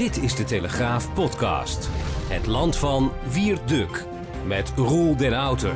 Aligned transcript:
Dit 0.00 0.22
is 0.22 0.34
de 0.34 0.44
Telegraaf 0.44 1.12
podcast. 1.14 1.88
Het 2.28 2.46
land 2.46 2.76
van 2.76 3.12
Wierduk 3.32 4.06
met 4.46 4.72
Roel 4.76 5.16
den 5.16 5.32
Outer. 5.32 5.72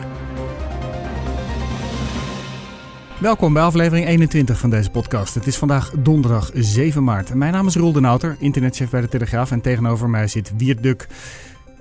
Welkom 3.21 3.53
bij 3.53 3.63
aflevering 3.63 4.07
21 4.07 4.59
van 4.59 4.71
deze 4.71 4.91
podcast. 4.91 5.35
Het 5.35 5.47
is 5.47 5.57
vandaag 5.57 5.91
donderdag 5.91 6.51
7 6.55 7.05
maart. 7.05 7.35
Mijn 7.35 7.53
naam 7.53 7.67
is 7.67 7.77
Roel 7.77 7.93
den 7.93 8.05
Outer, 8.05 8.37
internetchef 8.39 8.91
bij 8.91 9.01
de 9.01 9.09
Telegraaf. 9.09 9.51
En 9.51 9.61
tegenover 9.61 10.11
mij 10.11 10.29
zit 10.29 10.53
Wiert 10.57 10.83
Duk. 10.83 11.09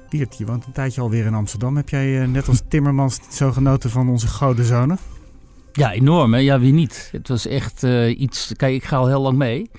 Wiert, 0.10 0.38
je 0.38 0.46
woont 0.46 0.66
een 0.66 0.72
tijdje 0.72 1.02
alweer 1.02 1.26
in 1.26 1.34
Amsterdam. 1.34 1.76
Heb 1.76 1.90
jij 1.90 2.22
eh, 2.22 2.28
net 2.28 2.48
als 2.48 2.62
Timmermans 2.68 3.20
zo 3.30 3.52
genoten 3.52 3.90
van 3.90 4.10
onze 4.10 4.28
gouden 4.28 4.66
zone? 4.66 4.98
Ja, 5.74 5.92
enorm. 5.92 6.34
Hè? 6.34 6.40
Ja, 6.40 6.60
wie 6.60 6.74
niet? 6.74 7.10
Het 7.12 7.28
was 7.28 7.48
echt 7.48 7.84
uh, 7.84 8.20
iets... 8.20 8.52
Kijk, 8.56 8.74
ik 8.74 8.84
ga 8.84 8.98
al 8.98 9.08
heel 9.08 9.22
lang 9.22 9.38
mee. 9.38 9.70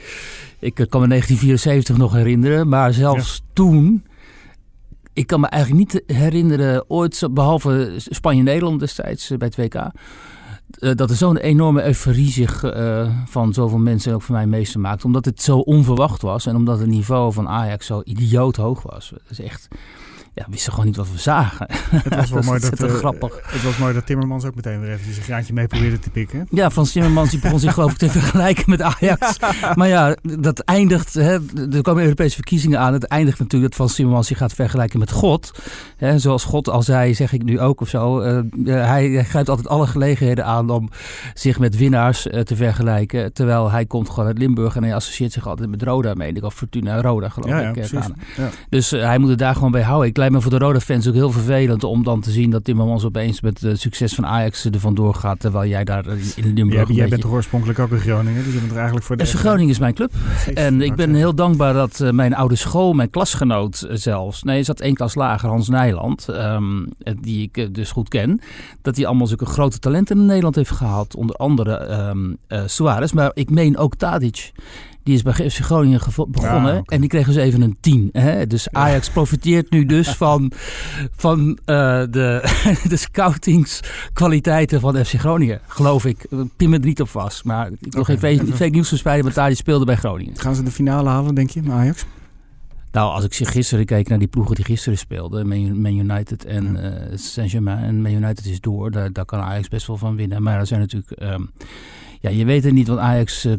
Ik 0.59 0.79
uh, 0.79 0.87
kan 0.87 1.01
me 1.01 1.09
1974 1.09 1.97
nog 1.97 2.13
herinneren. 2.13 2.69
Maar 2.69 2.93
zelfs 2.93 3.37
ja. 3.37 3.51
toen... 3.53 4.05
Ik 5.13 5.27
kan 5.27 5.41
me 5.41 5.47
eigenlijk 5.47 5.93
niet 5.93 6.03
herinneren 6.17 6.91
ooit, 6.91 7.29
behalve 7.31 7.93
Spanje-Nederland 7.97 8.81
destijds 8.81 9.29
bij 9.29 9.51
het 9.55 9.57
WK... 9.57 9.75
Uh, 10.79 10.95
dat 10.95 11.11
er 11.11 11.17
zo'n 11.17 11.37
enorme 11.37 11.85
euforie 11.85 12.31
zich 12.31 12.65
van 13.27 13.53
zoveel 13.53 13.79
mensen 13.79 14.15
ook 14.15 14.23
voor 14.23 14.35
mij 14.35 14.47
meester 14.47 14.81
maakt. 14.81 15.05
Omdat 15.05 15.25
het 15.25 15.43
zo 15.43 15.59
onverwacht 15.59 16.23
was 16.23 16.47
en 16.47 16.57
omdat 16.57 16.79
het 16.79 16.89
niveau 16.89 17.33
van 17.33 17.49
Ajax 17.49 17.87
zo 17.87 18.01
idioot 18.05 18.57
hoog 18.57 18.83
was. 18.83 19.09
Dat 19.11 19.31
is 19.31 19.41
echt 19.41 19.69
ja, 20.35 20.47
wisten 20.51 20.73
gewoon 20.73 20.87
niet 20.87 20.97
wat 20.97 21.11
we 21.11 21.19
zagen. 21.19 21.67
Het 21.91 22.15
was 22.15 22.31
wel 22.31 22.39
dat 22.39 22.45
mooi 22.45 22.61
dat, 22.61 22.83
uh, 22.83 22.89
uh, 22.89 22.95
grappig. 22.95 23.41
Het 23.53 23.63
was 23.63 23.77
mooi 23.77 23.95
dat 23.95 24.07
Timmermans 24.07 24.45
ook 24.45 24.55
meteen 24.55 24.81
weer 24.81 24.91
even 24.91 25.07
een 25.07 25.23
graantje 25.23 25.53
mee 25.53 25.67
probeerde 25.67 25.99
te 25.99 26.11
pikken. 26.11 26.47
Ja, 26.51 26.71
Frans 26.71 26.93
Timmermans 26.93 27.31
die 27.31 27.41
begon 27.41 27.61
zich 27.61 27.75
geloof 27.75 27.93
ik 27.93 27.99
te 27.99 28.11
vergelijken 28.21 28.71
met 28.71 28.83
Ajax. 28.83 29.39
Maar 29.75 29.89
ja, 29.89 30.17
dat 30.23 30.61
eindigt, 30.61 31.15
hè, 31.15 31.39
er 31.73 31.83
komen 31.83 32.03
Europese 32.03 32.35
verkiezingen 32.35 32.79
aan. 32.79 32.93
Het 32.93 33.05
eindigt 33.05 33.39
natuurlijk 33.39 33.71
dat 33.71 33.75
Frans 33.75 33.95
Timmermans 33.95 34.27
zich 34.27 34.39
gaat 34.39 34.53
vergelijken 34.53 34.99
met 34.99 35.11
God. 35.11 35.51
Hè, 35.97 36.19
zoals 36.19 36.45
God 36.45 36.69
al 36.69 36.83
zei, 36.83 37.15
zeg 37.15 37.33
ik 37.33 37.43
nu 37.43 37.61
ook 37.61 37.81
of 37.81 37.89
zo. 37.89 38.21
Uh, 38.21 38.41
hij, 38.65 39.09
hij 39.09 39.25
grijpt 39.25 39.49
altijd 39.49 39.69
alle 39.69 39.87
gelegenheden 39.87 40.45
aan 40.45 40.71
om 40.71 40.91
zich 41.35 41.59
met 41.59 41.77
winnaars 41.77 42.23
te 42.23 42.57
vergelijken. 42.57 43.33
Terwijl 43.33 43.71
hij 43.71 43.87
komt 43.87 44.09
gewoon 44.11 44.27
uit 44.27 44.39
Limburg 44.39 44.77
en 44.77 44.83
hij 44.83 44.95
associeert 44.95 45.33
zich 45.33 45.47
altijd 45.47 45.71
met 45.71 45.83
Roda, 45.83 46.15
meen 46.15 46.37
ik. 46.37 46.45
Of 46.45 46.55
Fortuna 46.55 47.01
Roda 47.01 47.29
geloof 47.29 47.51
ja, 47.51 47.61
ik. 47.61 47.91
Ja, 47.91 48.03
ja. 48.37 48.51
Dus 48.69 48.91
hij 48.91 49.19
moet 49.19 49.29
het 49.29 49.39
daar 49.39 49.55
gewoon 49.55 49.71
bij 49.71 49.83
houden. 49.83 50.09
Ik 50.09 50.17
lijkt 50.31 50.45
me 50.45 50.51
voor 50.51 50.59
de 50.59 50.65
Roda 50.65 50.81
fans 50.81 51.09
ook 51.09 51.15
heel 51.15 51.31
vervelend 51.31 51.85
om 51.85 52.05
dan 52.05 52.21
te 52.21 52.31
zien 52.31 52.51
dat 52.51 52.65
Timmermans 52.65 53.05
opeens 53.05 53.41
met 53.41 53.61
het 53.61 53.81
succes 53.81 54.15
van 54.15 54.27
Ajax 54.27 54.65
er 54.65 54.81
vandoor 54.81 55.15
gaat. 55.15 55.41
Terwijl 55.41 55.71
jij 55.71 55.85
daar 55.85 56.07
in 56.37 56.53
Limburg. 56.53 56.89
Ja, 56.89 56.95
jij 56.95 57.09
bent 57.09 57.21
toch 57.21 57.31
oorspronkelijk 57.31 57.79
ook 57.79 57.91
in 57.91 57.99
Groningen? 57.99 58.45
Dus 58.45 58.53
je 58.53 58.59
bent 58.59 58.71
er 58.71 58.77
eigenlijk 58.77 59.07
voor 59.07 59.17
de. 59.17 59.27
FC 59.27 59.35
Groningen 59.35 59.71
is 59.71 59.79
mijn 59.79 59.95
club. 59.95 60.13
En 60.55 60.81
ik 60.81 60.95
ben 60.95 61.15
heel 61.15 61.35
dankbaar 61.35 61.73
dat 61.73 62.01
uh, 62.01 62.11
mijn 62.11 62.35
oude 62.35 62.57
school, 62.57 62.93
mijn 62.93 63.11
klasgenoot 63.11 63.87
uh, 63.89 63.97
zelfs. 63.97 64.43
Nee, 64.43 64.63
zat 64.63 64.81
één 64.81 64.95
klas 64.95 65.15
lager, 65.15 65.49
Hans 65.49 65.69
Nijland. 65.69 66.27
Um, 66.29 66.89
die 67.21 67.51
ik 67.53 67.75
dus 67.75 67.91
goed 67.91 68.09
ken. 68.09 68.41
Dat 68.83 68.97
hij 68.97 69.07
allemaal 69.07 69.27
zulke 69.27 69.47
grote 69.47 69.79
talenten 69.79 70.19
in 70.19 70.27
Nederland 70.27 70.55
heeft 70.55 70.71
gehad. 70.71 71.17
Onder 71.17 71.37
andere 71.37 72.09
um, 72.09 72.37
Suarez. 72.67 73.13
Maar 73.13 73.31
ik 73.35 73.51
meen 73.51 73.77
ook 73.77 73.95
Tadic. 73.95 74.53
Die 75.05 75.15
is 75.15 75.23
bij 75.23 75.33
FC 75.33 75.59
Groningen 75.59 76.01
begonnen 76.29 76.73
ja, 76.73 76.79
okay. 76.79 76.83
en 76.87 77.01
die 77.01 77.09
kreeg 77.09 77.27
dus 77.27 77.37
even 77.37 77.63
een 77.63 77.77
10. 77.81 78.09
Hè? 78.13 78.47
Dus 78.47 78.69
Ajax 78.73 79.07
ja. 79.07 79.13
profiteert 79.13 79.71
nu 79.71 79.87
dus 79.87 80.09
van, 80.25 80.53
van 81.17 81.49
uh, 81.49 81.57
de, 82.11 82.51
de 82.89 82.97
scoutingskwaliteiten 82.97 84.81
van 84.81 85.05
FC 85.05 85.13
Groningen, 85.13 85.61
geloof 85.67 86.05
ik. 86.05 86.27
Pin 86.57 86.71
me 86.71 86.79
er 86.79 86.85
niet 86.85 87.01
op 87.01 87.09
vast, 87.09 87.45
maar 87.45 87.67
ik 87.67 87.93
wil 87.93 88.01
okay. 88.01 88.17
geen 88.17 88.53
fake, 88.55 88.71
nieuws 88.71 88.89
verspreiden, 88.89 89.33
maar 89.35 89.47
die 89.47 89.57
speelde 89.57 89.85
bij 89.85 89.97
Groningen. 89.97 90.39
Gaan 90.39 90.55
ze 90.55 90.63
de 90.63 90.71
finale 90.71 91.09
halen, 91.09 91.35
denk 91.35 91.51
je, 91.51 91.63
met 91.63 91.73
Ajax? 91.73 92.05
Nou, 92.95 93.13
als 93.13 93.25
ik 93.25 93.49
gisteren 93.49 93.85
keek 93.85 94.09
naar 94.09 94.19
die 94.19 94.29
ploegen 94.29 94.55
die 94.55 94.65
gisteren 94.65 94.99
speelden, 94.99 95.49
Man 95.83 95.97
United 95.97 96.45
en 96.45 96.73
ja. 96.73 97.11
uh, 97.11 97.17
Saint-Germain 97.17 97.85
en 97.85 98.03
Man 98.03 98.13
United 98.13 98.47
is 98.47 98.61
door, 98.61 98.91
daar, 98.91 99.13
daar 99.13 99.25
kan 99.25 99.41
Ajax 99.41 99.69
best 99.69 99.87
wel 99.87 99.97
van 99.97 100.17
winnen. 100.17 100.43
Maar 100.43 100.59
er 100.59 100.67
zijn 100.67 100.81
natuurlijk... 100.81 101.23
Um, 101.23 101.51
ja, 102.25 102.31
je 102.31 102.45
weet 102.45 102.65
het 102.65 102.73
niet, 102.73 102.89
want 102.89 103.01
Ajax 103.01 103.45
uh, 103.45 103.55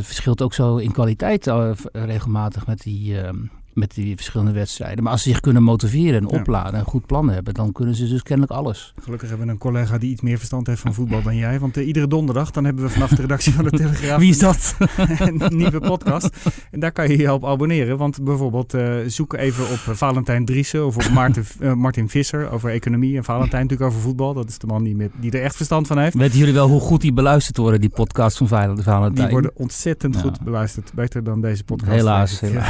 verschilt 0.00 0.42
ook 0.42 0.54
zo 0.54 0.76
in 0.76 0.92
kwaliteit 0.92 1.46
uh, 1.46 1.70
regelmatig 1.92 2.66
met 2.66 2.82
die, 2.82 3.12
uh, 3.12 3.28
met 3.76 3.94
die 3.94 4.14
verschillende 4.14 4.52
wedstrijden. 4.52 5.02
Maar 5.02 5.12
als 5.12 5.22
ze 5.22 5.28
zich 5.28 5.40
kunnen 5.40 5.62
motiveren 5.62 6.20
en 6.20 6.26
opladen 6.26 6.72
en 6.72 6.78
een 6.78 6.84
goed 6.84 7.06
plan 7.06 7.30
hebben, 7.30 7.54
dan 7.54 7.72
kunnen 7.72 7.94
ze 7.94 8.08
dus 8.08 8.22
kennelijk 8.22 8.52
alles. 8.52 8.94
Gelukkig 9.02 9.28
hebben 9.28 9.46
we 9.46 9.52
een 9.52 9.58
collega 9.58 9.98
die 9.98 10.10
iets 10.10 10.20
meer 10.20 10.38
verstand 10.38 10.66
heeft 10.66 10.80
van 10.80 10.94
voetbal 10.94 11.22
dan 11.22 11.36
jij. 11.36 11.60
Want 11.60 11.76
uh, 11.76 11.86
iedere 11.86 12.08
donderdag 12.08 12.50
dan 12.50 12.64
hebben 12.64 12.84
we 12.84 12.90
vanaf 12.90 13.10
de 13.10 13.20
redactie 13.20 13.52
van 13.52 13.64
de 13.64 13.70
Telegraaf... 13.82 14.18
Wie 14.18 14.30
is 14.30 14.38
dat? 14.38 14.76
een 15.18 15.42
nieuwe 15.48 15.80
podcast. 15.80 16.30
En 16.70 16.80
daar 16.80 16.92
kan 16.92 17.08
je 17.08 17.18
je 17.18 17.32
op 17.32 17.44
abonneren. 17.44 17.98
Want 17.98 18.24
bijvoorbeeld 18.24 18.74
uh, 18.74 18.94
zoek 19.06 19.34
even 19.34 19.64
op 19.64 19.96
Valentijn 19.96 20.44
Driessen 20.44 20.86
of 20.86 20.96
op 20.96 21.10
Maarten, 21.10 21.44
uh, 21.60 21.72
Martin 21.72 22.08
Visser 22.08 22.50
over 22.50 22.70
economie. 22.70 23.16
En 23.16 23.24
Valentijn 23.24 23.62
natuurlijk 23.62 23.90
over 23.90 24.02
voetbal. 24.02 24.34
Dat 24.34 24.48
is 24.48 24.58
de 24.58 24.66
man 24.66 24.82
die, 24.82 24.96
met, 24.96 25.10
die 25.20 25.30
er 25.30 25.42
echt 25.42 25.56
verstand 25.56 25.86
van 25.86 25.98
heeft. 25.98 26.14
Weten 26.14 26.38
jullie 26.38 26.54
wel 26.54 26.68
hoe 26.68 26.80
goed 26.80 27.00
die 27.00 27.12
beluisterd 27.12 27.56
worden, 27.56 27.80
die 27.80 27.90
podcast 27.90 28.36
van 28.36 28.48
Valentijn? 28.48 29.14
Die 29.14 29.28
worden 29.28 29.50
ontzettend 29.54 30.14
ja. 30.14 30.20
goed 30.20 30.40
beluisterd. 30.40 30.92
Beter 30.94 31.24
dan 31.24 31.40
deze 31.40 31.64
podcast. 31.64 31.92
Helaas, 31.92 32.40
helaas. 32.40 32.68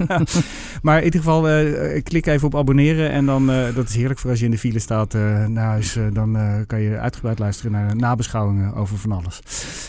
maar 0.82 0.98
in 0.98 1.04
ieder 1.04 1.20
geval, 1.20 1.50
uh, 1.50 2.02
klik 2.02 2.26
even 2.26 2.46
op 2.46 2.56
abonneren. 2.56 3.10
En 3.10 3.26
dan, 3.26 3.50
uh, 3.50 3.74
dat 3.74 3.88
is 3.88 3.94
heerlijk 3.94 4.18
voor 4.18 4.30
als 4.30 4.38
je 4.38 4.44
in 4.44 4.50
de 4.50 4.58
file 4.58 4.78
staat 4.78 5.14
uh, 5.14 5.46
naar 5.46 5.66
huis. 5.66 5.98
dan 6.12 6.64
kan 6.66 6.80
je 6.80 6.98
uitgebreid 6.98 7.38
luisteren 7.38 7.72
naar 7.72 7.96
nabeschouwingen 7.96 8.74
over 8.74 8.98
van 8.98 9.12
alles. 9.12 9.40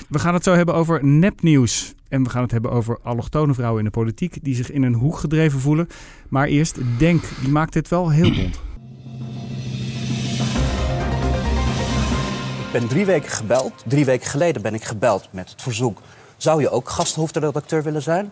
We 0.09 0.19
gaan 0.19 0.33
het 0.33 0.43
zo 0.43 0.53
hebben 0.53 0.75
over 0.75 1.05
nepnieuws. 1.05 1.95
En 2.09 2.23
we 2.23 2.29
gaan 2.29 2.41
het 2.41 2.51
hebben 2.51 2.71
over 2.71 2.99
allochtone 3.03 3.53
vrouwen 3.53 3.79
in 3.79 3.85
de 3.85 3.91
politiek 3.91 4.43
die 4.43 4.55
zich 4.55 4.71
in 4.71 4.83
een 4.83 4.93
hoek 4.93 5.17
gedreven 5.17 5.59
voelen. 5.59 5.87
Maar 6.29 6.47
eerst 6.47 6.77
Denk, 6.97 7.23
die 7.41 7.49
maakt 7.49 7.73
dit 7.73 7.87
wel 7.87 8.09
heel 8.09 8.33
bond. 8.35 8.59
Ik 12.65 12.71
ben 12.71 12.87
drie 12.87 13.05
weken 13.05 13.29
gebeld. 13.29 13.83
Drie 13.87 14.05
weken 14.05 14.27
geleden 14.27 14.61
ben 14.61 14.73
ik 14.73 14.83
gebeld 14.83 15.27
met 15.31 15.49
het 15.49 15.61
verzoek... 15.61 16.01
zou 16.37 16.61
je 16.61 16.69
ook 16.69 16.89
gasthoofdredacteur 16.89 17.83
willen 17.83 18.01
zijn? 18.01 18.31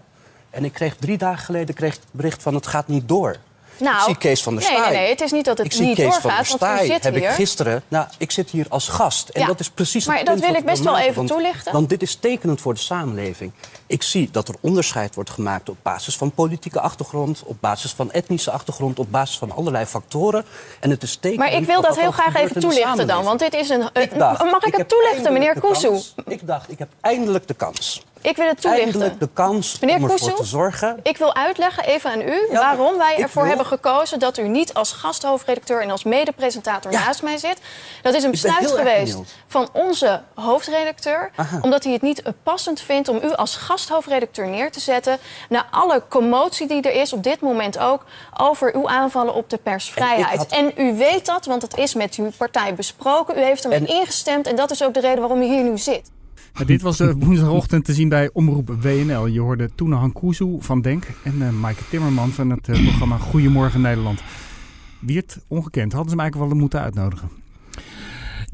En 0.56 0.66
ik 0.66 0.74
kreeg 0.74 0.96
drie 0.96 1.18
dagen 1.18 1.46
geleden 1.46 1.76
kreeg 1.76 1.98
bericht 2.12 2.42
van 2.42 2.54
het 2.54 2.68
gaat 2.68 2.88
niet 2.88 3.08
door. 3.08 3.38
Nou, 3.78 3.98
ik 3.98 4.04
zie 4.04 4.18
Kees 4.18 4.44
van 4.44 4.56
der 4.56 4.64
nee, 4.64 4.74
Staaij. 4.74 4.92
Nee, 4.92 5.00
nee, 5.00 5.10
het 5.10 5.22
is 5.22 5.32
niet 5.32 5.46
dat 5.46 5.58
het 5.58 5.66
ik 5.66 5.74
zie 5.74 5.86
niet 5.86 5.96
Kees 5.96 6.06
doorgaat, 6.06 6.22
van 6.22 6.30
der 6.30 6.48
want 6.48 6.62
Staaij 6.62 6.86
zit 6.86 7.04
heb 7.04 7.14
hier. 7.14 7.30
ik 7.30 7.30
gisteren... 7.30 7.84
Nou, 7.88 8.08
ik 8.18 8.32
zit 8.32 8.50
hier 8.50 8.66
als 8.70 8.88
gast. 8.88 9.30
En 9.30 9.42
ja, 9.42 9.48
dat 9.48 9.60
is 9.60 9.70
precies 9.70 10.06
maar 10.06 10.18
het 10.18 10.26
dat 10.26 10.40
wil 10.40 10.54
ik 10.54 10.66
best 10.66 10.84
wel 10.84 10.94
maken, 10.94 11.08
even 11.08 11.16
want, 11.16 11.30
toelichten. 11.30 11.74
Want 11.74 11.90
dit 11.90 12.02
is 12.02 12.16
tekenend 12.16 12.62
voor 12.62 12.74
de 12.74 12.80
samenleving. 12.80 13.52
Ik 13.88 14.04
zie 14.04 14.30
dat 14.32 14.48
er 14.48 14.56
onderscheid 14.60 15.16
wordt 15.16 15.30
gemaakt 15.30 15.70
op 15.70 15.78
basis 15.82 16.18
van 16.18 16.32
politieke 16.32 16.80
achtergrond... 16.80 17.44
op 17.44 17.58
basis 17.60 17.92
van 17.92 18.12
etnische 18.12 18.52
achtergrond, 18.52 19.00
op 19.00 19.12
basis 19.12 19.38
van 19.38 19.52
allerlei 19.52 19.86
factoren. 19.86 20.46
En 20.80 20.90
het 20.90 21.04
is 21.04 21.16
tekenend... 21.16 21.40
Maar 21.52 21.60
ik 21.62 21.66
wil 21.66 21.82
dat 21.82 22.00
heel 22.00 22.12
graag 22.12 22.36
even 22.36 22.60
toelichten 22.62 23.08
dan, 23.08 23.24
want 23.24 23.40
dit 23.40 23.54
is 23.54 23.70
een... 23.70 23.90
Dacht, 24.18 24.44
mag 24.44 24.62
ik, 24.62 24.66
ik 24.68 24.76
het 24.76 24.90
toelichten, 24.90 25.34
meneer 25.34 25.60
Koesou? 25.60 26.02
Ik 26.28 26.48
dacht, 26.48 26.72
ik 26.72 26.80
heb 26.80 26.90
eindelijk 27.02 27.48
de 27.48 27.54
kans. 27.54 28.04
Ik 28.22 28.36
wil 28.36 28.48
het 28.48 28.62
toelichten. 28.62 28.90
Eindelijk 28.92 29.20
de 29.20 29.30
kans 29.34 29.80
Meneer 29.80 29.96
om 29.96 30.04
ervoor 30.10 30.34
te 30.34 30.44
zorgen. 30.44 31.00
Ik 31.04 31.18
wil 31.18 31.36
uitleggen 31.36 31.84
even 31.86 32.12
aan 32.12 32.22
u 32.22 32.48
Ja, 32.52 32.60
waarom 32.60 32.98
wij 32.98 33.18
ervoor 33.18 33.42
wil- 33.42 33.52
hebben 33.52 33.66
gekozen 33.66 34.20
dat 34.20 34.38
u 34.38 34.48
niet 34.48 34.74
als 34.74 34.92
gasthoofdredacteur 34.92 35.82
en 35.82 35.92
als 35.92 36.04
medepresentator 36.04 36.92
Ja. 36.92 37.06
naast 37.06 37.22
mij 37.24 37.38
zit. 37.38 37.58
Dat 38.02 38.14
is 38.14 38.24
een 38.24 38.32
besluit 38.32 38.72
geweest 38.72 39.18
van 39.48 39.70
onze 39.72 40.22
hoofdredacteur. 40.36 41.32
Aha. 41.36 41.60
Omdat 41.62 41.84
hij 41.84 41.94
het 41.94 42.02
niet 42.02 42.24
passend 42.44 42.82
vindt 42.82 43.08
om 43.08 43.20
u 43.24 43.34
als 43.34 43.56
gasthoofdredacteur 43.76 44.48
neer 44.48 44.72
te 44.72 44.80
zetten. 44.80 45.18
Na 45.50 45.68
alle 45.72 46.04
commotie 46.10 46.68
die 46.68 46.82
er 46.82 47.02
is 47.02 47.14
op 47.14 47.24
dit 47.24 47.42
moment 47.42 47.80
ook 47.80 48.06
over 48.38 48.76
uw 48.76 48.88
aanvallen 48.90 49.34
op 49.34 49.50
de 49.50 49.58
persvrijheid. 49.58 50.46
En 50.48 50.72
u 50.78 50.98
weet 50.98 51.26
dat, 51.26 51.46
want 51.46 51.62
het 51.62 51.78
is 51.78 51.94
met 51.94 52.16
uw 52.16 52.32
partij 52.38 52.76
besproken. 52.76 53.38
U 53.38 53.42
heeft 53.42 53.64
ermee 53.64 53.80
En- 53.80 53.88
ingestemd 53.88 54.48
en 54.48 54.56
dat 54.56 54.72
is 54.72 54.84
ook 54.84 54.94
de 54.94 55.00
reden 55.00 55.20
waarom 55.20 55.42
u 55.42 55.46
hier 55.46 55.64
nu 55.64 55.78
zit. 55.78 56.12
Maar 56.54 56.66
dit 56.66 56.82
was 56.82 57.00
uh, 57.00 57.12
woensdagochtend 57.18 57.86
te 57.86 57.94
zien 57.94 58.10
bij 58.10 58.30
Omroep 58.34 58.70
WNL. 58.82 59.26
Je 59.26 59.40
hoorde 59.40 59.70
Toene 59.76 59.96
Hankuzu 59.96 60.56
van 60.60 60.82
Denk 60.82 61.04
en 61.24 61.36
uh, 61.42 61.50
Maaike 61.50 61.84
Timmerman 61.90 62.30
van 62.30 62.50
het 62.50 62.68
uh, 62.68 62.84
programma 62.84 63.18
Goedemorgen 63.18 63.82
Nederland. 63.82 64.22
Wiert, 65.00 65.38
ongekend. 65.48 65.92
Hadden 65.94 66.10
ze 66.10 66.16
hem 66.16 66.20
eigenlijk 66.20 66.52
wel 66.52 66.62
moeten 66.62 66.82
uitnodigen? 66.82 67.30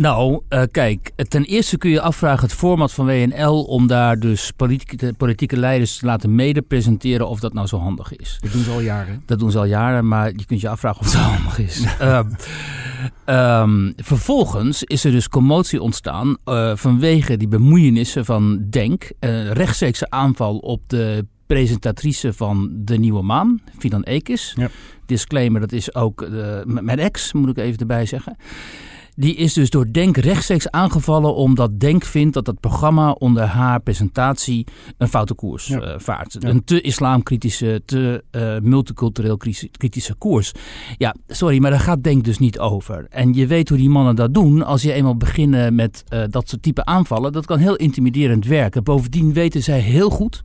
Nou, 0.01 0.41
uh, 0.49 0.61
kijk, 0.71 1.11
ten 1.27 1.43
eerste 1.43 1.77
kun 1.77 1.89
je 1.89 2.01
afvragen 2.01 2.43
het 2.43 2.53
format 2.53 2.93
van 2.93 3.05
WNL 3.05 3.63
om 3.63 3.87
daar 3.87 4.19
dus 4.19 4.51
politieke, 4.55 5.13
politieke 5.17 5.57
leiders 5.57 5.97
te 5.97 6.05
laten 6.05 6.35
mede 6.35 6.61
presenteren 6.61 7.27
of 7.27 7.39
dat 7.39 7.53
nou 7.53 7.67
zo 7.67 7.77
handig 7.77 8.15
is. 8.15 8.37
Dat 8.39 8.51
doen 8.51 8.63
ze 8.63 8.71
al 8.71 8.79
jaren. 8.79 9.23
Dat 9.25 9.39
doen 9.39 9.51
ze 9.51 9.57
al 9.57 9.65
jaren, 9.65 10.07
maar 10.07 10.31
je 10.35 10.45
kunt 10.45 10.61
je 10.61 10.69
afvragen 10.69 10.99
of 10.99 11.05
het 11.05 11.21
handig 11.21 11.59
is. 11.59 11.85
uh, 12.01 12.19
um, 13.61 13.93
vervolgens 13.95 14.83
is 14.83 15.03
er 15.03 15.11
dus 15.11 15.29
commotie 15.29 15.81
ontstaan 15.81 16.37
uh, 16.45 16.75
vanwege 16.75 17.37
die 17.37 17.47
bemoeienissen 17.47 18.25
van 18.25 18.65
Denk, 18.69 19.11
rechtstreekse 19.51 20.09
aanval 20.09 20.57
op 20.57 20.81
de 20.87 21.25
presentatrice 21.45 22.33
van 22.33 22.71
De 22.73 22.97
Nieuwe 22.97 23.21
Maan, 23.21 23.61
Fidan 23.77 24.03
Ekis. 24.03 24.53
Ja. 24.57 24.69
Disclaimer, 25.05 25.61
dat 25.61 25.71
is 25.71 25.95
ook 25.95 26.21
uh, 26.21 26.29
mijn 26.63 26.99
ex, 26.99 27.33
moet 27.33 27.49
ik 27.49 27.57
even 27.57 27.79
erbij 27.79 28.05
zeggen. 28.05 28.37
Die 29.15 29.35
is 29.35 29.53
dus 29.53 29.69
door 29.69 29.91
Denk 29.91 30.17
rechtstreeks 30.17 30.69
aangevallen 30.69 31.35
omdat 31.35 31.79
Denk 31.79 32.05
vindt 32.05 32.33
dat 32.33 32.47
het 32.47 32.59
programma 32.59 33.11
onder 33.11 33.43
haar 33.43 33.81
presentatie 33.81 34.67
een 34.97 35.07
foute 35.07 35.33
koers 35.33 35.67
ja. 35.67 35.81
uh, 35.81 35.93
vaart. 35.97 36.37
Ja. 36.39 36.49
Een 36.49 36.63
te 36.63 36.81
islamkritische, 36.81 37.81
te 37.85 38.23
uh, 38.31 38.57
multicultureel 38.69 39.37
kritische 39.77 40.15
koers. 40.15 40.51
Ja, 40.97 41.15
sorry, 41.27 41.59
maar 41.61 41.71
daar 41.71 41.79
gaat 41.79 42.03
Denk 42.03 42.23
dus 42.23 42.39
niet 42.39 42.59
over. 42.59 43.05
En 43.09 43.33
je 43.33 43.47
weet 43.47 43.69
hoe 43.69 43.77
die 43.77 43.89
mannen 43.89 44.15
dat 44.15 44.33
doen. 44.33 44.63
Als 44.63 44.81
je 44.81 44.93
eenmaal 44.93 45.17
beginnen 45.17 45.75
met 45.75 46.03
uh, 46.09 46.23
dat 46.29 46.49
soort 46.49 46.61
type 46.61 46.85
aanvallen, 46.85 47.31
dat 47.31 47.45
kan 47.45 47.57
heel 47.57 47.75
intimiderend 47.75 48.45
werken. 48.45 48.83
Bovendien 48.83 49.33
weten 49.33 49.63
zij 49.63 49.79
heel 49.79 50.09
goed 50.09 50.41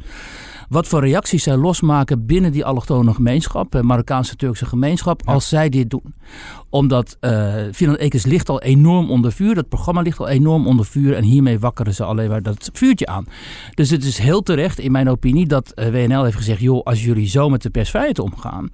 wat 0.68 0.86
voor 0.86 1.00
reacties 1.00 1.42
zij 1.42 1.56
losmaken 1.56 2.26
binnen 2.26 2.52
die 2.52 2.64
allochtone 2.64 3.14
gemeenschap, 3.14 3.70
de 3.70 3.82
Marokkaanse 3.82 4.36
Turkse 4.36 4.66
gemeenschap, 4.66 5.22
ja. 5.24 5.32
als 5.32 5.48
zij 5.48 5.68
dit 5.68 5.90
doen. 5.90 6.14
Omdat 6.70 7.16
uh, 7.20 7.54
Finland 7.72 8.00
Ekens 8.00 8.24
ligt 8.24 8.48
al 8.48 8.62
enorm 8.62 9.10
onder 9.10 9.32
vuur, 9.32 9.54
dat 9.54 9.68
programma 9.68 10.00
ligt 10.00 10.18
al 10.18 10.28
enorm 10.28 10.66
onder 10.66 10.86
vuur 10.86 11.14
en 11.14 11.22
hiermee 11.22 11.58
wakkeren 11.58 11.94
ze 11.94 12.04
alleen 12.04 12.28
maar 12.28 12.42
dat 12.42 12.70
vuurtje 12.72 13.06
aan. 13.06 13.26
Dus 13.74 13.90
het 13.90 14.04
is 14.04 14.18
heel 14.18 14.42
terecht, 14.42 14.78
in 14.78 14.92
mijn 14.92 15.10
opinie, 15.10 15.46
dat 15.46 15.72
uh, 15.74 15.88
WNL 15.88 16.24
heeft 16.24 16.36
gezegd, 16.36 16.60
joh, 16.60 16.82
als 16.82 17.04
jullie 17.04 17.28
zo 17.28 17.48
met 17.48 17.62
de 17.62 17.70
persvrijheid 17.70 18.18
omgaan, 18.18 18.68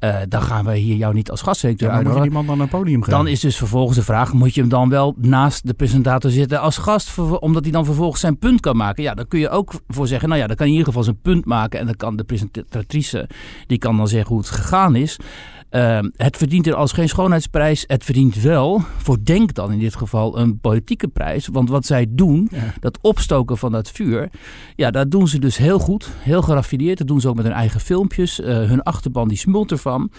uh, 0.00 0.16
dan 0.28 0.42
gaan 0.42 0.64
wij 0.64 0.78
hier 0.78 0.96
jou 0.96 1.14
niet 1.14 1.30
als 1.30 1.42
gastrector 1.42 1.88
ja, 1.88 1.94
uitnodigen. 1.94 2.24
Moet 2.24 2.32
je 2.32 2.40
die 2.40 2.46
man 2.46 2.56
dan 2.56 2.66
een 2.66 2.78
podium 2.78 3.02
geven? 3.02 3.18
Dan 3.18 3.28
is 3.28 3.40
dus 3.40 3.56
vervolgens 3.56 3.96
de 3.96 4.04
vraag, 4.04 4.32
moet 4.32 4.54
je 4.54 4.60
hem 4.60 4.70
dan 4.70 4.88
wel 4.88 5.14
naast 5.18 5.66
de 5.66 5.74
presentator 5.74 6.30
zitten 6.30 6.60
als 6.60 6.78
gast, 6.78 7.18
omdat 7.18 7.62
hij 7.62 7.72
dan 7.72 7.84
vervolgens 7.84 8.20
zijn 8.20 8.38
punt 8.38 8.60
kan 8.60 8.76
maken? 8.76 9.02
Ja, 9.02 9.14
dan 9.14 9.28
kun 9.28 9.40
je 9.40 9.48
ook 9.48 9.72
voor 9.88 10.06
zeggen, 10.06 10.28
nou 10.28 10.40
ja, 10.40 10.46
dan 10.46 10.56
kan 10.56 10.66
in 10.66 10.72
ieder 10.72 10.86
geval 10.86 11.02
zijn 11.02 11.20
punt 11.22 11.35
maken. 11.44 11.80
En 11.80 11.86
dan 11.86 11.96
kan 11.96 12.16
de 12.16 12.24
presentatrice, 12.24 13.28
die 13.66 13.78
kan 13.78 13.96
dan 13.96 14.08
zeggen 14.08 14.28
hoe 14.28 14.38
het 14.38 14.50
gegaan 14.50 14.96
is. 14.96 15.18
Uh, 15.70 15.98
het 16.16 16.36
verdient 16.36 16.66
er 16.66 16.74
als 16.74 16.92
geen 16.92 17.08
schoonheidsprijs. 17.08 17.84
Het 17.86 18.04
verdient 18.04 18.42
wel, 18.42 18.80
voor 18.96 19.18
Denk 19.22 19.54
dan 19.54 19.72
in 19.72 19.78
dit 19.78 19.96
geval, 19.96 20.38
een 20.38 20.58
politieke 20.58 21.08
prijs. 21.08 21.48
Want 21.52 21.68
wat 21.68 21.86
zij 21.86 22.06
doen, 22.08 22.48
ja. 22.50 22.74
dat 22.80 22.98
opstoken 23.00 23.58
van 23.58 23.72
dat 23.72 23.90
vuur, 23.90 24.30
ja, 24.76 24.90
dat 24.90 25.10
doen 25.10 25.28
ze 25.28 25.38
dus 25.38 25.56
heel 25.56 25.78
goed. 25.78 26.10
Heel 26.18 26.42
geraffineerd. 26.42 26.98
Dat 26.98 27.06
doen 27.06 27.20
ze 27.20 27.28
ook 27.28 27.36
met 27.36 27.44
hun 27.44 27.54
eigen 27.54 27.80
filmpjes. 27.80 28.40
Uh, 28.40 28.46
hun 28.46 28.82
achterban 28.82 29.28
die 29.28 29.38
smult 29.38 29.70
ervan. 29.70 30.10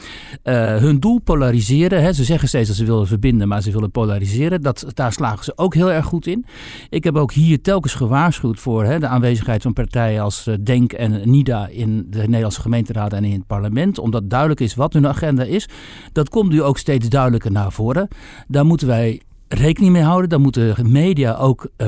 Uh, 0.44 0.76
hun 0.76 1.00
doel 1.00 1.20
polariseren. 1.20 2.02
Hè. 2.02 2.14
Ze 2.14 2.24
zeggen 2.24 2.48
steeds 2.48 2.68
dat 2.68 2.78
ze 2.78 2.86
willen 2.86 3.08
verbinden, 3.08 3.48
maar 3.48 3.62
ze 3.62 3.72
willen 3.72 3.92
polariseren. 3.92 4.62
Dat, 4.62 4.86
daar 4.94 5.14
slagen 5.14 5.44
ze 5.44 5.54
ook 5.56 5.74
heel 5.74 5.92
erg 5.92 6.06
goed 6.06 6.28
in. 6.28 6.46
Ik 6.90 7.04
heb 7.04 7.16
ook 7.16 7.32
hier 7.32 7.62
telkens 7.62 7.94
gewaarschuwd 7.94 8.60
voor 8.60 8.84
hè, 8.84 9.00
de 9.00 9.08
aanwezigheid 9.08 9.62
van 9.62 9.74
partijen 9.74 10.22
als 10.22 10.50
Denk 10.64 10.94
en 10.94 11.30
NIDA 11.30 11.68
in 11.68 12.08
de 12.10 12.20
Nederlandse 12.20 12.62
gemeenteraad 12.62 13.14
en 13.14 13.24
in 13.24 13.32
het 13.32 13.48
parlement. 13.48 14.00
Omdat 14.00 14.30
duidelijk 14.30 14.60
is 14.60 14.76
wat 14.76 14.94
hun 14.94 15.08
agenda 15.08 15.37
is. 15.46 15.70
Dat 16.12 16.30
komt 16.30 16.52
nu 16.52 16.64
ook 16.64 16.78
steeds 16.78 17.10
duidelijker 17.10 17.52
naar 17.52 17.72
voren. 17.72 18.08
Daar 18.48 18.66
moeten 18.66 18.88
wij 18.88 19.22
rekening 19.48 19.94
mee 19.94 20.04
houden. 20.04 20.30
Daar 20.30 20.42
moeten 20.42 20.92
media 20.92 21.36
ook 21.36 21.70
uh, 21.78 21.88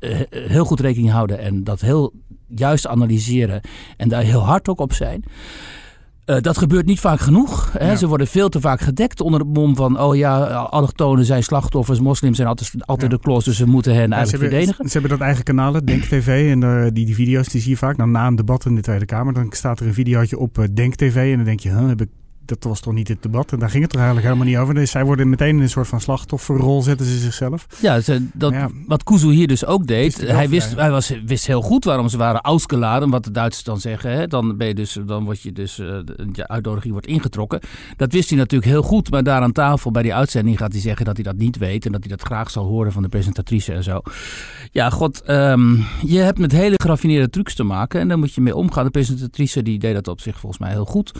uh, 0.00 0.20
heel 0.30 0.64
goed 0.64 0.80
rekening 0.80 1.10
houden 1.10 1.38
en 1.38 1.64
dat 1.64 1.80
heel 1.80 2.12
juist 2.46 2.86
analyseren 2.86 3.60
en 3.96 4.08
daar 4.08 4.22
heel 4.22 4.44
hard 4.44 4.68
ook 4.68 4.80
op 4.80 4.92
zijn. 4.92 5.24
Uh, 6.26 6.36
dat 6.40 6.58
gebeurt 6.58 6.86
niet 6.86 7.00
vaak 7.00 7.20
genoeg. 7.20 7.72
Hè. 7.72 7.90
Ja. 7.90 7.96
Ze 7.96 8.08
worden 8.08 8.26
veel 8.26 8.48
te 8.48 8.60
vaak 8.60 8.80
gedekt 8.80 9.20
onder 9.20 9.40
het 9.40 9.48
mom 9.48 9.76
van... 9.76 10.00
oh 10.00 10.16
ja, 10.16 10.44
allochtonen 10.52 11.24
zijn 11.24 11.42
slachtoffers, 11.42 12.00
moslims 12.00 12.36
zijn 12.36 12.48
altijd, 12.48 12.70
altijd 12.86 13.10
ja. 13.10 13.16
de 13.16 13.22
klos... 13.22 13.44
dus 13.44 13.58
we 13.58 13.66
moeten 13.66 13.94
hen 13.94 14.08
ja, 14.08 14.16
eigenlijk 14.16 14.30
ze 14.30 14.36
hebben, 14.36 14.58
verdedigen. 14.58 14.90
Ze 14.90 14.98
hebben 14.98 15.18
dat 15.18 15.26
eigen 15.26 15.44
kanalen, 15.44 15.86
Denk 15.86 16.02
TV. 16.02 16.50
En 16.50 16.62
uh, 16.62 16.82
die, 16.92 17.06
die 17.06 17.14
video's 17.14 17.48
die 17.48 17.60
zie 17.60 17.70
je 17.70 17.76
vaak. 17.76 17.96
Nou, 17.96 18.10
na 18.10 18.26
een 18.26 18.36
debat 18.36 18.64
in 18.64 18.74
de 18.74 18.80
Tweede 18.80 19.04
Kamer... 19.04 19.32
dan 19.32 19.46
staat 19.50 19.80
er 19.80 19.86
een 19.86 19.94
videootje 19.94 20.38
op 20.38 20.58
uh, 20.58 20.64
Denk 20.74 20.94
TV. 20.94 21.30
En 21.30 21.36
dan 21.36 21.44
denk 21.44 21.60
je, 21.60 21.68
huh, 21.68 21.88
heb 21.88 22.00
ik 22.00 22.08
dat 22.50 22.64
was 22.64 22.80
toch 22.80 22.94
niet 22.94 23.08
het 23.08 23.22
debat. 23.22 23.52
En 23.52 23.58
daar 23.58 23.70
ging 23.70 23.82
het 23.82 23.92
er 23.92 23.98
eigenlijk 23.98 24.26
helemaal 24.28 24.48
niet 24.48 24.58
over. 24.62 24.74
Dus 24.74 24.90
zij 24.90 25.04
worden 25.04 25.28
meteen 25.28 25.56
in 25.56 25.60
een 25.60 25.68
soort 25.68 25.88
van 25.88 26.00
slachtofferrol, 26.00 26.82
zetten 26.82 27.06
ze 27.06 27.18
zichzelf. 27.18 27.66
Ja, 27.80 28.00
ze, 28.00 28.26
dat, 28.32 28.52
ja. 28.52 28.68
wat 28.86 29.04
Kuzu 29.04 29.32
hier 29.32 29.46
dus 29.46 29.64
ook 29.64 29.86
deed. 29.86 30.20
Hij, 30.20 30.48
wist, 30.48 30.74
hij 30.76 30.90
was, 30.90 31.12
wist 31.24 31.46
heel 31.46 31.62
goed 31.62 31.84
waarom 31.84 32.08
ze 32.08 32.16
waren 32.16 32.40
ausgeladen. 32.40 33.10
Wat 33.10 33.24
de 33.24 33.30
Duitsers 33.30 33.64
dan 33.64 33.80
zeggen. 33.80 34.12
Hè? 34.12 34.26
Dan, 34.26 34.56
ben 34.56 34.66
je 34.66 34.74
dus, 34.74 34.98
dan 35.06 35.24
word 35.24 35.42
je 35.42 35.52
dus, 35.52 35.78
uh, 35.78 35.98
de 36.32 36.48
uitnodiging 36.48 36.92
wordt 36.92 37.06
ingetrokken. 37.08 37.60
Dat 37.96 38.12
wist 38.12 38.28
hij 38.28 38.38
natuurlijk 38.38 38.70
heel 38.70 38.82
goed. 38.82 39.10
Maar 39.10 39.22
daar 39.22 39.42
aan 39.42 39.52
tafel 39.52 39.90
bij 39.90 40.02
die 40.02 40.14
uitzending 40.14 40.58
gaat 40.58 40.72
hij 40.72 40.80
zeggen 40.80 41.04
dat 41.04 41.14
hij 41.14 41.24
dat 41.24 41.36
niet 41.36 41.58
weet. 41.58 41.86
En 41.86 41.92
dat 41.92 42.00
hij 42.00 42.16
dat 42.16 42.26
graag 42.26 42.50
zal 42.50 42.64
horen 42.64 42.92
van 42.92 43.02
de 43.02 43.08
presentatrice 43.08 43.72
en 43.72 43.82
zo. 43.82 44.00
Ja, 44.70 44.90
god. 44.90 45.28
Um, 45.30 45.84
je 46.06 46.18
hebt 46.18 46.38
met 46.38 46.52
hele 46.52 46.74
geraffineerde 46.76 47.30
trucs 47.30 47.54
te 47.54 47.62
maken. 47.62 48.00
En 48.00 48.08
daar 48.08 48.18
moet 48.18 48.34
je 48.34 48.40
mee 48.40 48.56
omgaan. 48.56 48.84
De 48.84 48.90
presentatrice 48.90 49.62
die 49.62 49.78
deed 49.78 49.94
dat 49.94 50.08
op 50.08 50.20
zich 50.20 50.38
volgens 50.38 50.60
mij 50.60 50.70
heel 50.70 50.84
goed. 50.84 51.12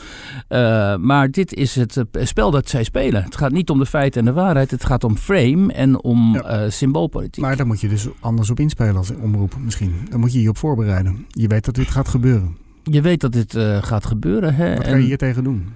Uh, 0.49 0.97
maar 0.97 1.19
dit 1.28 1.55
is 1.55 1.75
het 1.75 2.05
spel 2.14 2.50
dat 2.50 2.69
zij 2.69 2.84
spelen. 2.84 3.25
Het 3.25 3.37
gaat 3.37 3.52
niet 3.52 3.70
om 3.70 3.78
de 3.78 3.87
feiten 3.87 4.20
en 4.20 4.26
de 4.26 4.32
waarheid. 4.32 4.70
Het 4.70 4.84
gaat 4.84 5.05
om 5.05 5.17
frame 5.17 5.72
en 5.72 6.02
om 6.02 6.32
ja. 6.34 6.64
uh, 6.64 6.70
symboolpolitiek. 6.70 7.43
Maar 7.43 7.56
daar 7.56 7.67
moet 7.67 7.81
je 7.81 7.88
dus 7.88 8.08
anders 8.20 8.50
op 8.50 8.61
inspelen 8.61 8.96
als 8.96 9.11
omroep 9.11 9.56
misschien. 9.58 9.94
Dan 10.11 10.20
moet 10.20 10.32
je 10.32 10.43
je 10.43 10.49
op 10.49 10.56
voorbereiden. 10.56 11.26
Je 11.28 11.49
weet 11.49 11.64
dat 11.64 11.75
dit 11.75 11.88
gaat 11.88 12.08
gebeuren. 12.08 12.56
Je 12.82 13.00
weet 13.00 13.20
dat 13.20 13.32
dit 13.32 13.55
uh, 13.55 13.82
gaat 13.82 14.06
gebeuren. 14.06 14.55
Hè? 14.55 14.75
Wat 14.75 14.87
ga 14.87 14.96
je 14.96 15.05
hier 15.05 15.19
tegen 15.19 15.44
doen? 15.44 15.69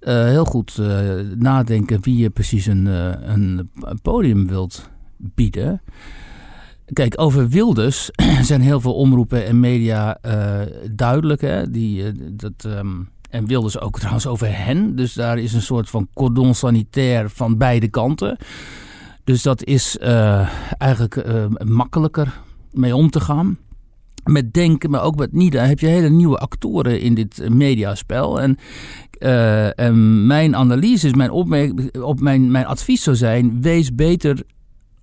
Uh, 0.00 0.24
heel 0.24 0.44
goed 0.44 0.80
nadenken 1.36 2.02
wie 2.02 2.16
je 2.16 2.30
precies 2.30 2.66
een, 2.66 2.86
een 3.32 3.68
podium 4.02 4.46
wilt 4.46 4.90
bieden. 5.16 5.82
Kijk, 6.92 7.20
over 7.20 7.48
Wilders 7.48 8.10
zijn 8.42 8.60
heel 8.60 8.80
veel 8.80 8.94
omroepen 8.94 9.46
en 9.46 9.60
media 9.60 10.18
duidelijk. 10.90 11.40
Hè? 11.40 11.70
Die, 11.70 12.12
dat... 12.36 12.64
Um, 12.66 13.08
en 13.34 13.46
wilden 13.46 13.70
ze 13.70 13.80
ook 13.80 13.98
trouwens 13.98 14.26
over 14.26 14.56
hen. 14.56 14.96
Dus 14.96 15.12
daar 15.12 15.38
is 15.38 15.52
een 15.52 15.62
soort 15.62 15.90
van 15.90 16.08
cordon 16.14 16.54
sanitair 16.54 17.30
van 17.30 17.58
beide 17.58 17.88
kanten. 17.88 18.36
Dus 19.24 19.42
dat 19.42 19.64
is 19.64 19.96
uh, 20.02 20.48
eigenlijk 20.78 21.16
uh, 21.16 21.44
makkelijker 21.64 22.40
mee 22.72 22.96
om 22.96 23.10
te 23.10 23.20
gaan. 23.20 23.58
Met 24.24 24.52
Denken, 24.52 24.90
maar 24.90 25.02
ook 25.02 25.16
met 25.16 25.32
Nida 25.32 25.64
heb 25.64 25.78
je 25.78 25.86
hele 25.86 26.08
nieuwe 26.08 26.38
actoren 26.38 27.00
in 27.00 27.14
dit 27.14 27.48
mediaspel. 27.48 28.40
En, 28.40 28.58
uh, 29.18 29.78
en 29.78 30.26
mijn 30.26 30.56
analyse, 30.56 31.10
mijn, 31.10 31.30
op 32.02 32.20
mijn, 32.20 32.50
mijn 32.50 32.66
advies 32.66 33.02
zou 33.02 33.16
zijn: 33.16 33.62
wees 33.62 33.94
beter 33.94 34.42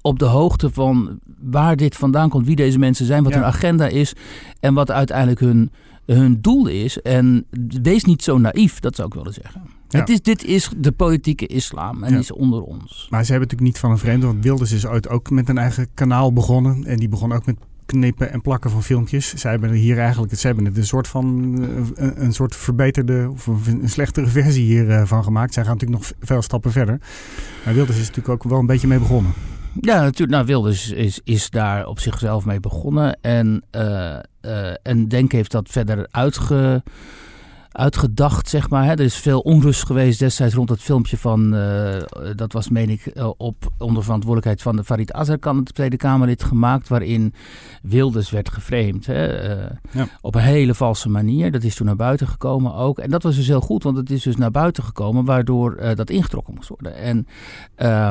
op 0.01 0.20
de 0.20 0.25
hoogte 0.25 0.70
van 0.70 1.20
waar 1.39 1.75
dit 1.75 1.96
vandaan 1.96 2.29
komt, 2.29 2.46
wie 2.46 2.56
deze 2.56 2.79
mensen 2.79 3.06
zijn, 3.06 3.24
wat 3.24 3.32
ja. 3.32 3.38
hun 3.38 3.48
agenda 3.48 3.88
is 3.88 4.13
en 4.60 4.74
wat 4.74 4.91
uiteindelijk 4.91 5.39
hun 5.39 5.72
hun 6.15 6.41
doel 6.41 6.68
is. 6.68 7.01
En 7.01 7.46
wees 7.82 8.03
niet 8.03 8.24
zo 8.24 8.38
naïef, 8.38 8.80
dat 8.80 8.96
zou 8.96 9.08
ik 9.08 9.13
willen 9.13 9.34
zeggen. 9.34 9.62
Ja. 9.88 10.00
Het 10.00 10.10
is, 10.10 10.22
dit 10.22 10.44
is 10.44 10.70
de 10.77 10.91
politieke 10.91 11.48
islam 11.48 12.03
en 12.03 12.13
ja. 12.13 12.20
is 12.20 12.32
onder 12.32 12.62
ons. 12.62 13.08
Maar 13.10 13.25
ze 13.25 13.32
hebben 13.32 13.50
natuurlijk 13.50 13.62
niet 13.62 13.80
van 13.80 13.91
een 13.91 13.98
vreemde, 13.98 14.25
want 14.25 14.44
Wilders 14.44 14.72
is 14.72 14.86
ooit 14.86 15.10
ook 15.10 15.30
met 15.30 15.50
een 15.50 15.58
eigen 15.58 15.88
kanaal 15.94 16.34
begonnen. 16.34 16.86
En 16.86 16.98
die 16.98 17.10
begon 17.10 17.32
ook 17.32 17.46
met 17.46 17.56
knippen 17.86 18.32
en 18.32 18.41
plakken 18.41 18.72
van 18.72 18.84
filmpjes. 18.84 19.34
Zij 19.34 19.51
hebben 19.51 19.72
hier 19.72 20.00
eigenlijk 20.00 20.36
ze 20.36 20.48
hebben 20.48 20.65
het 20.65 20.77
een 20.77 20.86
soort 20.86 21.08
van 21.08 21.25
een, 21.96 22.24
een 22.24 22.34
soort 22.34 22.56
verbeterde 22.56 23.30
of 23.32 23.48
een 23.48 23.89
slechtere 23.89 24.27
versie 24.27 24.65
hiervan 24.65 25.24
gemaakt. 25.24 25.53
Zij 25.53 25.63
gaan 25.63 25.74
natuurlijk 25.74 26.01
nog 26.01 26.12
veel 26.20 26.41
stappen 26.41 26.72
verder. 26.72 27.00
Maar 27.65 27.74
Wilders 27.74 27.98
is 27.98 28.08
natuurlijk 28.08 28.30
ook 28.44 28.50
wel 28.51 28.60
een 28.60 28.65
beetje 28.65 28.88
mee 28.88 29.00
begonnen. 29.00 29.34
Ja, 29.80 30.01
natuurlijk. 30.01 30.32
Nou, 30.32 30.46
Wilders 30.46 30.92
is, 30.92 31.20
is 31.24 31.50
daar 31.50 31.88
op 31.88 32.00
zichzelf 32.00 32.46
mee 32.46 32.60
begonnen. 32.60 33.18
En, 33.22 33.63
uh, 33.75 34.16
uh, 34.42 34.74
en 34.84 35.08
Denk 35.08 35.32
heeft 35.32 35.51
dat 35.51 35.70
verder 35.70 36.08
uitge, 36.12 36.84
uitgedacht, 37.72 38.50
zeg 38.50 38.70
maar. 38.70 38.86
Hè. 38.86 38.92
Er 38.92 39.00
is 39.00 39.16
veel 39.16 39.40
onrust 39.40 39.86
geweest 39.86 40.20
destijds 40.20 40.54
rond 40.54 40.70
het 40.70 40.82
filmpje 40.82 41.18
van... 41.18 41.56
Uh, 41.56 41.96
dat 42.36 42.54
was, 42.54 42.70
meen 42.70 42.90
ik, 42.90 43.12
op 43.38 43.72
onder 43.78 44.04
verantwoordelijkheid 44.04 44.62
van 44.62 44.75
de 44.75 44.84
Farid 44.84 45.13
Azarkan... 45.13 45.58
het 45.58 45.74
Tweede 45.74 45.98
Kamerlid 45.98 46.44
gemaakt... 46.44 46.88
waarin 46.88 47.34
Wilders 47.82 48.30
werd 48.30 48.50
geframed. 48.50 49.06
Hè. 49.06 49.54
Ja. 49.92 50.08
Op 50.22 50.36
een 50.36 50.42
hele 50.42 50.74
valse 50.74 51.10
manier. 51.10 51.51
Dat 51.51 51.63
is 51.63 51.75
toen 51.75 51.86
naar 51.86 51.96
buiten 51.96 52.28
gekomen 52.28 52.74
ook. 52.74 53.00
En 53.00 53.10
dat 53.10 53.24
was 53.24 53.36
dus 53.36 53.48
heel 53.48 53.62
goed, 53.62 53.84
want 53.84 53.98
het 53.98 54.10
is 54.10 54.24
dus 54.24 54.36
naar 54.36 54.51
buiten 54.51 54.84
gekomen... 54.84 55.25
waardoor 55.25 55.96
dat 55.96 56.10
ingetrokken 56.10 56.54
moest 56.54 56.70
worden. 56.70 56.96
En 56.96 57.28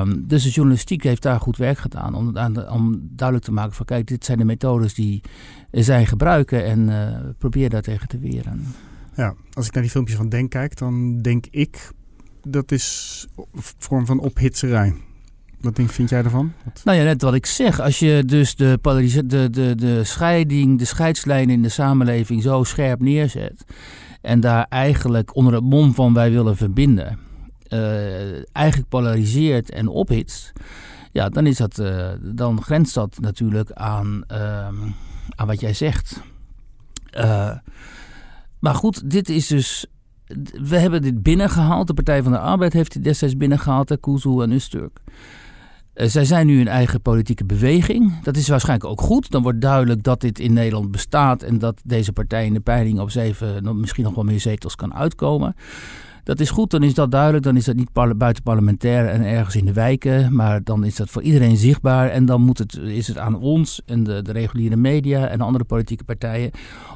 um, 0.00 0.25
dus 0.26 0.43
de 0.43 0.50
journalistiek 0.50 1.02
heeft 1.02 1.23
daar 1.23 1.40
goed 1.40 1.57
werk 1.57 1.79
gedaan... 1.79 2.14
om, 2.14 2.26
om 2.69 3.00
duidelijk 3.02 3.45
te 3.45 3.52
maken 3.52 3.73
van... 3.73 3.87
kijk, 3.87 4.07
dit 4.07 4.25
zijn 4.25 4.38
de 4.38 4.45
methodes 4.45 4.95
die 4.95 5.23
zij 5.71 6.07
gebruiken... 6.07 6.64
en 6.64 7.35
probeer 7.38 7.71
daar 7.71 7.83
tegen 7.83 8.09
te 8.09 8.19
weren. 8.19 8.67
Ja, 9.14 9.35
als 9.52 9.67
ik 9.67 9.73
naar 9.73 9.83
die 9.83 9.93
filmpjes 9.93 10.17
van 10.17 10.29
Denk 10.29 10.50
kijk, 10.50 10.76
dan 10.76 11.23
denk 11.23 11.47
ik 11.50 11.90
dat 12.43 12.73
is 12.73 13.26
een 13.35 13.62
vorm 13.79 14.07
van 14.07 14.19
ophitserij. 14.19 14.95
Wat 15.61 15.76
denk, 15.76 15.90
vind 15.90 16.09
jij 16.11 16.25
ervan? 16.25 16.52
Wat... 16.64 16.81
Nou 16.85 16.99
ja, 16.99 17.05
net 17.05 17.23
wat 17.23 17.35
ik 17.35 17.47
zeg. 17.47 17.81
Als 17.81 17.99
je 17.99 18.23
dus 18.26 18.55
de, 18.55 18.79
de, 19.26 19.50
de, 19.50 19.75
de 19.75 20.05
scheiding, 20.05 20.79
de 20.79 20.85
scheidslijn 20.85 21.50
in 21.50 21.62
de 21.62 21.69
samenleving 21.69 22.43
zo 22.43 22.64
scherp 22.64 23.00
neerzet. 23.00 23.64
En 24.21 24.40
daar 24.40 24.67
eigenlijk 24.69 25.37
onder 25.37 25.55
het 25.55 25.64
mom 25.64 25.95
van 25.95 26.14
wij 26.14 26.31
willen 26.31 26.57
verbinden. 26.57 27.19
Uh, 27.69 28.55
eigenlijk 28.57 28.88
polariseert 28.88 29.71
en 29.71 29.88
ophitst. 29.88 30.52
Ja, 31.12 31.29
dan, 31.29 31.47
is 31.47 31.57
dat, 31.57 31.79
uh, 31.79 32.09
dan 32.21 32.62
grenst 32.62 32.95
dat 32.95 33.19
natuurlijk 33.21 33.73
aan, 33.73 34.25
uh, 34.33 34.69
aan 35.29 35.47
wat 35.47 35.61
jij 35.61 35.75
zegt. 35.75 36.21
Maar 38.61 38.75
goed, 38.75 39.11
dit 39.11 39.29
is 39.29 39.47
dus. 39.47 39.87
We 40.62 40.76
hebben 40.76 41.02
dit 41.02 41.23
binnengehaald. 41.23 41.87
De 41.87 41.95
Partij 41.95 42.23
van 42.23 42.33
de 42.33 42.38
Arbeid 42.38 42.73
heeft 42.73 42.93
dit 42.93 43.05
destijds 43.05 43.37
binnengehaald, 43.37 44.00
Kuzu 44.00 44.40
en 44.40 44.52
Usturk. 44.52 45.00
Uh, 45.95 46.07
zij 46.07 46.25
zijn 46.25 46.47
nu 46.47 46.61
een 46.61 46.69
eigen 46.69 47.02
politieke 47.02 47.45
beweging. 47.45 48.23
Dat 48.23 48.37
is 48.37 48.49
waarschijnlijk 48.49 48.90
ook 48.90 49.00
goed. 49.00 49.31
Dan 49.31 49.43
wordt 49.43 49.61
duidelijk 49.61 50.02
dat 50.02 50.21
dit 50.21 50.38
in 50.38 50.52
Nederland 50.52 50.90
bestaat 50.90 51.43
en 51.43 51.59
dat 51.59 51.81
deze 51.85 52.12
partij 52.12 52.47
in 52.47 52.52
de 52.52 52.61
peiling 52.61 53.00
op 53.00 53.11
zeven, 53.11 53.81
misschien 53.81 54.05
nog 54.05 54.14
wel 54.14 54.25
meer 54.25 54.40
zetels 54.40 54.76
kan 54.76 54.95
uitkomen. 54.95 55.55
Dat 56.25 56.41
is 56.41 56.50
goed, 56.50 56.71
dan 56.71 56.83
is 56.83 56.95
dat 56.95 57.11
duidelijk. 57.11 57.45
Dan 57.45 57.57
is 57.57 57.65
dat 57.65 57.77
niet 57.77 57.93
parle 57.93 58.15
buiten 58.15 58.43
parlementair 58.43 59.09
en 59.09 59.25
ergens 59.25 59.57
in 59.57 59.65
de 59.65 59.73
wijken. 59.73 60.35
Maar 60.35 60.65
dan 60.65 60.85
is 60.85 60.97
dat 60.97 61.11
voor 61.11 61.23
iedereen 61.23 61.57
zichtbaar. 61.57 62.11
En 62.11 62.27
dan 62.27 62.43
moet 62.43 62.59
het, 62.59 62.77
is 62.77 63.09
het 63.09 63.19
aan 63.19 63.39
ons 63.39 63.83
en 63.87 64.05
de, 64.05 64.23
de 64.23 64.33
reguliere 64.33 64.77
media 64.77 65.27
en 65.27 65.41
andere 65.41 65.65
politieke 65.65 66.05
partijen. 66.05 66.50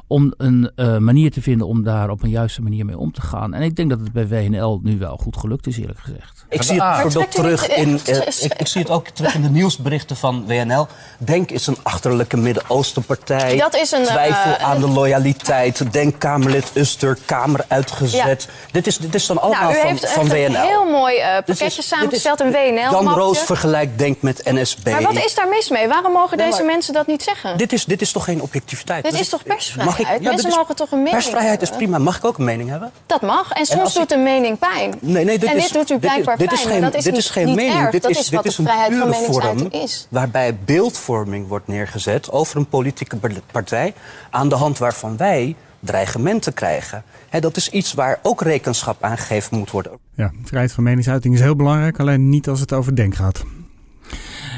om 0.07 0.33
een 0.37 0.71
uh, 0.75 0.97
manier 0.97 1.31
te 1.31 1.41
vinden 1.41 1.67
om 1.67 1.83
daar 1.83 2.09
op 2.09 2.23
een 2.23 2.29
juiste 2.29 2.61
manier 2.61 2.85
mee 2.85 2.97
om 2.97 3.11
te 3.11 3.21
gaan. 3.21 3.53
En 3.53 3.61
ik 3.61 3.75
denk 3.75 3.89
dat 3.89 3.99
het 3.99 4.11
bij 4.11 4.27
WNL 4.27 4.79
nu 4.83 4.97
wel 4.97 5.17
goed 5.17 5.37
gelukt 5.37 5.67
is, 5.67 5.77
eerlijk 5.77 5.99
gezegd. 5.99 6.45
Ik 6.49 6.61
zie 6.61 6.81
het 6.83 7.01
bijvoorbeeld 7.01 7.31
terug 7.31 7.67
in. 7.67 7.89
Uh, 7.89 8.17
ik, 8.41 8.53
ik, 8.57 8.67
zie 8.67 8.81
het 8.81 8.89
ook 8.89 9.07
terug 9.07 9.35
in 9.35 9.41
de 9.41 9.49
nieuwsberichten 9.49 10.15
van 10.15 10.45
WNL. 10.45 10.87
Denk 11.17 11.51
is 11.51 11.67
een 11.67 11.77
achterlijke 11.83 12.37
Midden-Oostenpartij. 12.37 13.57
Dat 13.57 13.75
is 13.75 13.91
een. 13.91 14.03
Twijfel 14.03 14.51
uh, 14.51 14.63
aan 14.63 14.79
de 14.79 14.89
loyaliteit. 14.89 15.93
Denk 15.93 16.19
Kamerlid 16.19 16.71
Uster, 16.73 17.17
Kamer 17.25 17.65
uitgezet. 17.67 18.47
Ja. 18.47 18.71
Dit, 18.71 18.87
is, 18.87 18.97
dit 18.97 19.14
is 19.15 19.25
dan 19.25 19.41
allemaal 19.41 19.61
nou, 19.61 19.73
u 19.73 19.79
van, 19.79 19.87
heeft 19.87 20.09
van 20.09 20.27
WNL. 20.27 20.35
een 20.35 20.55
heel 20.55 20.85
mooi 20.85 21.17
uh, 21.17 21.25
pakketje 21.25 21.65
is, 21.65 21.87
samengesteld, 21.87 22.39
een 22.39 22.51
WNL. 22.51 22.91
Jan 22.91 23.09
Roos 23.09 23.39
vergelijkt 23.39 23.97
Denk 23.97 24.21
met 24.21 24.41
NSB. 24.43 24.89
Maar 24.89 25.01
wat 25.01 25.25
is 25.25 25.35
daar 25.35 25.47
mis 25.47 25.69
mee? 25.69 25.87
Waarom 25.87 26.11
mogen 26.11 26.37
deze 26.37 26.63
mensen 26.63 26.93
dat 26.93 27.07
niet 27.07 27.23
zeggen? 27.23 27.57
Dit 27.57 27.73
is, 27.73 27.85
dit 27.85 28.01
is 28.01 28.11
toch 28.11 28.23
geen 28.23 28.41
objectiviteit? 28.41 29.03
Dit 29.03 29.11
dus 29.11 29.21
is 29.21 29.29
toch 29.29 29.43
persvrijheid? 29.43 29.97
Mag 29.97 30.15
ik, 30.15 30.21
ja, 30.23 30.29
mensen 30.29 30.49
mogen 30.49 30.75
toch 30.75 30.91
een 30.91 30.97
mening 30.97 31.15
Persvrijheid 31.15 31.59
hebben? 31.59 31.69
is 31.69 31.75
prima. 31.75 31.97
Mag 31.97 32.17
ik 32.17 32.25
ook 32.25 32.37
een 32.37 32.43
mening 32.43 32.69
hebben? 32.69 32.91
Dat 33.05 33.21
mag. 33.21 33.51
En 33.51 33.65
soms 33.65 33.93
doet 33.93 34.11
een 34.11 34.23
mening 34.23 34.59
pijn. 34.59 34.93
Nee, 34.99 35.25
nee, 35.25 35.39
dit 35.39 35.49
en 35.49 35.57
is, 35.57 35.63
dit 35.63 35.73
doet 35.73 35.89
u 35.89 35.99
blijkbaar 35.99 36.37
dit 36.37 36.51
is, 36.51 36.57
dit 36.57 36.59
is 36.59 36.65
pijn. 36.65 36.73
geen, 36.73 36.91
dat 36.91 36.95
is 36.95 37.03
dit 37.03 37.17
is 37.17 37.29
geen 37.29 37.55
mening. 37.55 37.89
Dit 37.89 38.09
is, 38.09 38.19
is 38.19 38.29
wat 38.29 38.45
is 38.45 38.55
de 38.55 38.61
een 38.61 38.67
vrijheid 38.67 38.95
van 38.95 39.09
meningsuiting 39.09 39.73
is. 39.73 40.07
waarbij 40.09 40.57
beeldvorming 40.65 41.47
wordt 41.47 41.67
neergezet 41.67 42.31
over 42.31 42.57
een 42.57 42.67
politieke 42.67 43.17
partij... 43.51 43.93
aan 44.29 44.49
de 44.49 44.55
hand 44.55 44.77
waarvan 44.77 45.17
wij 45.17 45.55
dreigementen 45.85 46.53
krijgen. 46.53 47.03
He, 47.29 47.39
dat 47.39 47.57
is 47.57 47.69
iets 47.69 47.93
waar 47.93 48.19
ook 48.21 48.41
rekenschap 48.41 49.03
aan 49.03 49.17
gegeven 49.17 49.57
moet 49.57 49.71
worden. 49.71 49.91
Ja, 50.13 50.31
vrijheid 50.43 50.71
van 50.71 50.83
meningsuiting 50.83 51.33
is 51.33 51.39
heel 51.39 51.55
belangrijk, 51.55 51.99
alleen 51.99 52.29
niet 52.29 52.47
als 52.47 52.59
het 52.59 52.73
over 52.73 52.95
denk 52.95 53.15
gaat. 53.15 53.43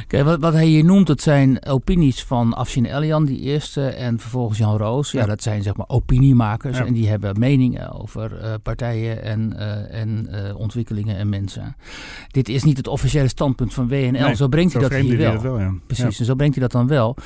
Kijk, 0.08 0.24
wat, 0.24 0.40
wat, 0.40 0.54
hij 0.54 0.66
hier 0.66 0.86
noemt, 0.86 1.08
dat 1.08 1.22
zijn 1.22 1.66
opinies 1.66 2.24
van 2.24 2.54
Afshin 2.54 2.86
Elian, 2.86 3.26
die 3.26 3.40
eerste, 3.40 3.88
en 3.88 4.20
vervolgens 4.20 4.58
Jan 4.58 4.78
Roos. 4.78 5.12
Ja, 5.12 5.20
ja 5.20 5.26
dat 5.26 5.44
zijn 5.44 5.64
zeg 5.64 5.76
maar 5.76 5.88
opiniemakers 5.90 6.78
ja. 6.78 6.86
en 6.86 6.94
die 6.94 7.08
hebben 7.08 7.40
meningen 7.40 7.92
over 7.92 8.42
uh, 8.42 8.54
partijen 8.64 9.24
en, 9.24 9.54
uh, 9.58 9.94
en 10.00 10.28
uh, 10.32 10.60
ontwikkelingen 10.60 11.18
en 11.18 11.30
mensen. 11.30 11.76
Dit 12.28 12.50
is 12.50 12.64
niet 12.64 12.78
het 12.78 12.88
officiële 12.88 13.28
standpunt 13.28 13.74
van 13.74 13.88
WNL, 13.88 14.12
nee, 14.12 14.36
zo 14.36 14.48
brengt 14.48 14.72
zo 14.72 14.80
hij 14.80 14.90
dat 14.90 15.00
hier 15.00 15.18
wel. 15.18 15.34
Dat 15.34 15.42
wel 15.42 15.60
ja. 15.60 15.74
Precies, 15.88 16.20
en 16.20 16.26
zo 16.26 16.36
brengt 16.36 16.56
hij 16.56 16.64
dat 16.64 16.72
dan 16.72 16.88
wel. 16.88 17.18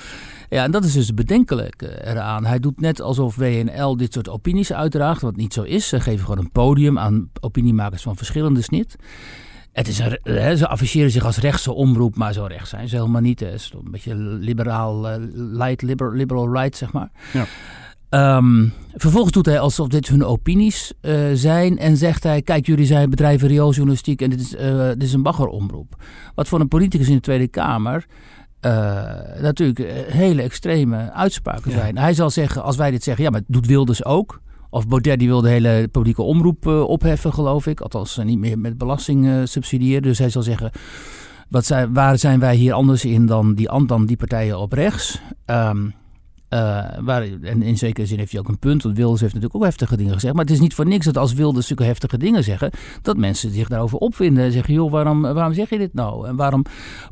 Ja, 0.50 0.64
en 0.64 0.72
dat 0.72 0.84
is 0.84 0.94
dus 0.94 1.14
bedenkelijk 1.14 1.82
eraan. 1.82 2.46
Hij 2.46 2.60
doet 2.60 2.80
net 2.80 3.02
alsof 3.02 3.36
WNL 3.36 3.98
dit 3.98 4.14
soort 4.14 4.30
opinies 4.30 4.74
uitdraagt, 4.74 5.22
wat 5.22 5.36
niet 5.36 5.54
zo 5.54 5.62
is. 5.62 5.88
Ze 5.88 6.00
geven 6.00 6.26
gewoon 6.26 6.44
een 6.44 6.52
podium 6.52 7.00
aan 7.00 7.30
opiniemakers 7.40 8.02
van 8.02 8.16
verschillende 8.16 8.62
snit. 8.62 8.96
Het 9.72 9.88
is 9.88 10.00
een, 10.00 10.18
hè, 10.24 10.56
ze 10.56 10.68
afficheren 10.68 11.12
zich 11.12 11.25
als 11.25 11.38
rechtse 11.38 11.74
omroep, 11.74 12.16
maar 12.16 12.34
zo 12.34 12.46
rechts 12.46 12.70
zijn 12.70 12.90
ze 12.90 12.96
helemaal 12.96 13.22
niet. 13.22 13.40
Het 13.40 13.54
is 13.54 13.72
een 13.86 13.92
beetje 13.92 14.16
liberaal, 14.16 15.10
uh, 15.10 15.16
light 15.36 15.82
liberal, 15.82 16.13
liberal 16.13 16.54
right, 16.54 16.78
zeg 16.78 16.92
maar. 16.92 17.12
Ja. 17.34 17.46
Um, 18.38 18.74
vervolgens 18.96 19.34
doet 19.34 19.46
hij 19.46 19.60
alsof 19.60 19.88
dit 19.88 20.08
hun 20.08 20.24
opinies 20.24 20.94
uh, 21.01 21.30
zijn 21.34 21.78
en 21.78 21.98
zegt 21.98 22.24
hij... 22.24 22.42
kijk, 22.42 22.66
jullie 22.66 22.86
zijn 22.86 23.10
bedrijven 23.10 23.48
riooljournalistiek 23.48 24.22
en 24.22 24.30
dit 24.30 24.40
is, 24.40 24.54
uh, 24.54 24.88
dit 24.88 25.04
is 25.04 25.13
een 25.13 25.24
baggeromroep. 25.24 25.96
Wat 26.36 26.48
voor 26.48 26.60
een 26.60 26.68
politicus 26.68 27.08
in 27.08 27.16
de 27.16 27.22
Tweede 27.22 27.48
Kamer... 27.48 28.06
Uh, 28.66 28.72
natuurlijk 29.42 29.80
hele 30.08 30.42
extreme 30.42 31.12
uitspraken 31.12 31.72
ja. 31.72 31.78
zijn. 31.78 31.98
Hij 31.98 32.13
zal 32.13 32.30
zeggen, 32.30 32.63
als 32.63 32.75
wij 32.75 32.92
dit 32.92 33.04
zeggen, 33.04 33.24
ja, 33.24 33.30
maar 33.30 33.42
doet 33.48 33.68
Wilders 33.68 34.06
ook... 34.06 34.42
Of 34.74 34.88
Baudet 34.88 35.20
die 35.20 35.28
wil 35.28 35.42
de 35.42 35.50
hele 35.50 35.88
publieke 35.92 36.22
omroep 36.22 36.66
uh, 36.68 36.84
opheffen, 36.84 37.34
geloof 37.34 37.68
ik. 37.68 37.82
Althans, 37.82 38.18
uh, 38.18 38.25
niet 38.25 38.40
meer 38.40 38.60
met 38.60 38.78
belasting 38.78 39.25
uh, 39.25 39.42
subsidiëren. 39.44 40.01
Dus 40.01 40.20
hij 40.20 40.30
zal 40.30 40.42
zeggen, 40.42 40.72
wat 41.50 41.66
zijn, 41.66 41.94
waar 41.94 42.18
zijn 42.18 42.40
wij 42.40 42.56
hier 42.56 42.74
anders 42.74 43.06
in 43.06 43.25
dan 43.25 43.54
die, 43.54 43.86
dan 43.86 44.06
die 44.06 44.18
partijen 44.18 44.60
op 44.60 44.74
rechts? 44.74 45.22
Um, 45.46 45.94
waar, 47.01 47.24
en 47.41 47.62
in 47.62 47.77
zekere 47.77 48.05
zin 48.05 48.17
heeft 48.17 48.31
hij 48.31 48.39
ook 48.39 48.48
een 48.48 48.60
punt. 48.60 48.84
Want 48.84 48.98
Wilders 48.98 49.22
heeft 49.22 49.34
natuurlijk 49.34 49.62
ook 49.62 49.70
heftige 49.70 49.98
dingen 49.98 50.13
gezegd. 50.13 50.34
Maar 50.34 50.43
het 50.43 50.53
is 50.53 50.60
niet 50.60 50.74
voor 50.74 50.88
niks 50.88 51.05
dat 51.05 51.17
als 51.17 51.34
Wilders 51.34 51.67
zulke 51.67 51.84
heftige 51.84 52.17
dingen 52.17 52.43
zeggen... 52.43 52.72
dat 53.01 53.17
mensen 53.17 53.51
zich 53.51 53.67
daarover 53.67 53.98
opvinden. 53.98 54.43
En 54.43 54.51
zeggen, 54.51 54.74
joh, 54.74 54.91
waarom, 54.91 55.22
waarom 55.22 55.53
zeg 55.53 55.70
je 55.70 55.77
dit 55.77 55.93
nou? 55.93 56.27
En 56.27 56.36
waarom 56.36 56.65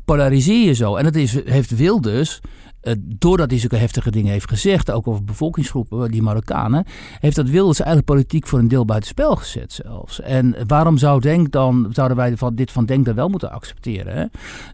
polariseer 0.04 0.66
je 0.66 0.74
zo? 0.74 0.96
En 0.96 1.04
dat 1.04 1.14
is, 1.14 1.44
heeft 1.44 1.76
Wilders... 1.76 2.40
Uh, 2.82 2.94
doordat 2.98 3.50
hij 3.50 3.58
zulke 3.58 3.76
heftige 3.76 4.10
dingen 4.10 4.32
heeft 4.32 4.48
gezegd, 4.48 4.90
ook 4.90 5.08
over 5.08 5.24
bevolkingsgroepen, 5.24 6.10
die 6.10 6.22
Marokkanen, 6.22 6.84
heeft 7.18 7.36
dat 7.36 7.48
Wilders 7.48 7.78
eigenlijk 7.78 8.08
politiek 8.08 8.46
voor 8.46 8.58
een 8.58 8.68
deel 8.68 8.84
buitenspel 8.84 9.36
gezet 9.36 9.72
zelfs. 9.72 10.20
En 10.20 10.56
waarom 10.66 10.98
zou 10.98 11.20
Denk 11.20 11.50
dan, 11.50 11.88
zouden 11.92 12.16
wij 12.16 12.34
dit 12.54 12.70
van 12.70 12.84
Denk 12.84 13.04
dan 13.04 13.14
wel 13.14 13.28
moeten 13.28 13.50
accepteren? 13.50 14.16
Hè? 14.16 14.24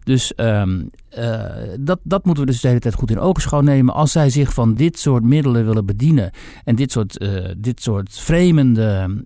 Dus 0.03 0.33
um, 0.35 0.89
uh, 1.17 1.43
dat, 1.79 1.99
dat 2.03 2.25
moeten 2.25 2.45
we 2.45 2.51
dus 2.51 2.61
de 2.61 2.67
hele 2.67 2.79
tijd 2.79 2.93
goed 2.93 3.11
in 3.11 3.19
ogenschouw 3.19 3.61
nemen. 3.61 3.93
Als 3.93 4.11
zij 4.11 4.29
zich 4.29 4.53
van 4.53 4.73
dit 4.73 4.99
soort 4.99 5.23
middelen 5.23 5.65
willen 5.65 5.85
bedienen 5.85 6.31
en 6.63 6.75
dit 6.75 6.91
soort, 6.91 7.21
uh, 7.21 7.49
dit 7.57 7.81
soort 7.81 8.19
vreemde 8.19 9.25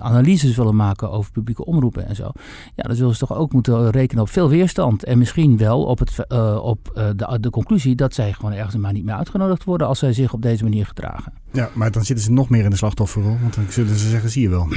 analyses 0.00 0.56
willen 0.56 0.76
maken 0.76 1.10
over 1.10 1.32
publieke 1.32 1.64
omroepen 1.64 2.06
en 2.06 2.16
zo, 2.16 2.30
ja, 2.74 2.82
dan 2.82 2.96
zullen 2.96 3.12
ze 3.12 3.26
toch 3.26 3.36
ook 3.36 3.52
moeten 3.52 3.90
rekenen 3.90 4.22
op 4.22 4.30
veel 4.30 4.48
weerstand. 4.48 5.04
En 5.04 5.18
misschien 5.18 5.56
wel 5.56 5.84
op, 5.84 5.98
het, 5.98 6.26
op 6.62 7.12
de, 7.16 7.38
de 7.40 7.50
conclusie 7.50 7.94
dat 7.94 8.14
zij 8.14 8.32
gewoon 8.32 8.52
ergens 8.52 8.76
maar 8.76 8.92
niet 8.92 9.04
meer 9.04 9.14
uitgenodigd 9.14 9.64
worden 9.64 9.86
als 9.86 9.98
zij 9.98 10.12
zich 10.12 10.32
op 10.32 10.42
deze 10.42 10.62
manier 10.62 10.86
gedragen. 10.86 11.32
Ja, 11.52 11.68
maar 11.74 11.90
dan 11.90 12.04
zitten 12.04 12.24
ze 12.24 12.32
nog 12.32 12.48
meer 12.48 12.64
in 12.64 12.70
de 12.70 12.76
slachtofferrol, 12.76 13.36
want 13.40 13.54
dan 13.54 13.64
zullen 13.68 13.96
ze 13.96 14.08
zeggen, 14.08 14.30
zie 14.30 14.42
je 14.42 14.48
wel. 14.48 14.68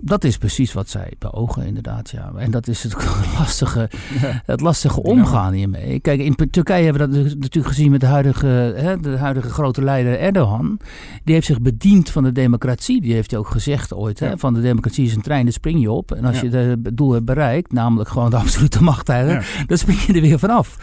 Dat 0.00 0.24
is 0.24 0.36
precies 0.38 0.72
wat 0.72 0.88
zij 0.88 1.12
beogen, 1.18 1.66
inderdaad. 1.66 2.10
Ja. 2.10 2.32
En 2.36 2.50
dat 2.50 2.68
is 2.68 2.82
het 2.82 2.96
lastige, 3.38 3.90
het 4.44 4.60
lastige 4.60 5.02
omgaan 5.02 5.52
hiermee. 5.52 6.00
Kijk, 6.00 6.20
in 6.20 6.34
Turkije 6.50 6.84
hebben 6.84 7.10
we 7.10 7.22
dat 7.22 7.34
natuurlijk 7.38 7.74
gezien 7.74 7.90
met 7.90 8.00
de 8.00 8.06
huidige, 8.06 8.46
hè, 8.76 9.00
de 9.00 9.16
huidige 9.16 9.48
grote 9.48 9.82
leider 9.82 10.18
Erdogan. 10.18 10.78
Die 11.24 11.34
heeft 11.34 11.46
zich 11.46 11.60
bediend 11.60 12.10
van 12.10 12.22
de 12.22 12.32
democratie. 12.32 13.00
Die 13.00 13.12
heeft 13.12 13.30
hij 13.30 13.40
ook 13.40 13.48
gezegd 13.48 13.94
ooit. 13.94 14.20
Hè, 14.20 14.38
van 14.38 14.54
de 14.54 14.60
democratie 14.60 15.04
is 15.04 15.14
een 15.14 15.20
trein, 15.22 15.44
daar 15.44 15.52
spring 15.52 15.80
je 15.80 15.90
op. 15.90 16.12
En 16.12 16.24
als 16.24 16.40
je 16.40 16.48
het 16.48 16.96
doel 16.96 17.12
hebt 17.12 17.24
bereikt, 17.24 17.72
namelijk 17.72 18.08
gewoon 18.08 18.30
de 18.30 18.36
absolute 18.36 18.82
macht 18.82 19.06
hebben, 19.06 19.42
dan 19.66 19.78
spring 19.78 20.00
je 20.00 20.12
er 20.12 20.20
weer 20.20 20.38
vanaf. 20.38 20.76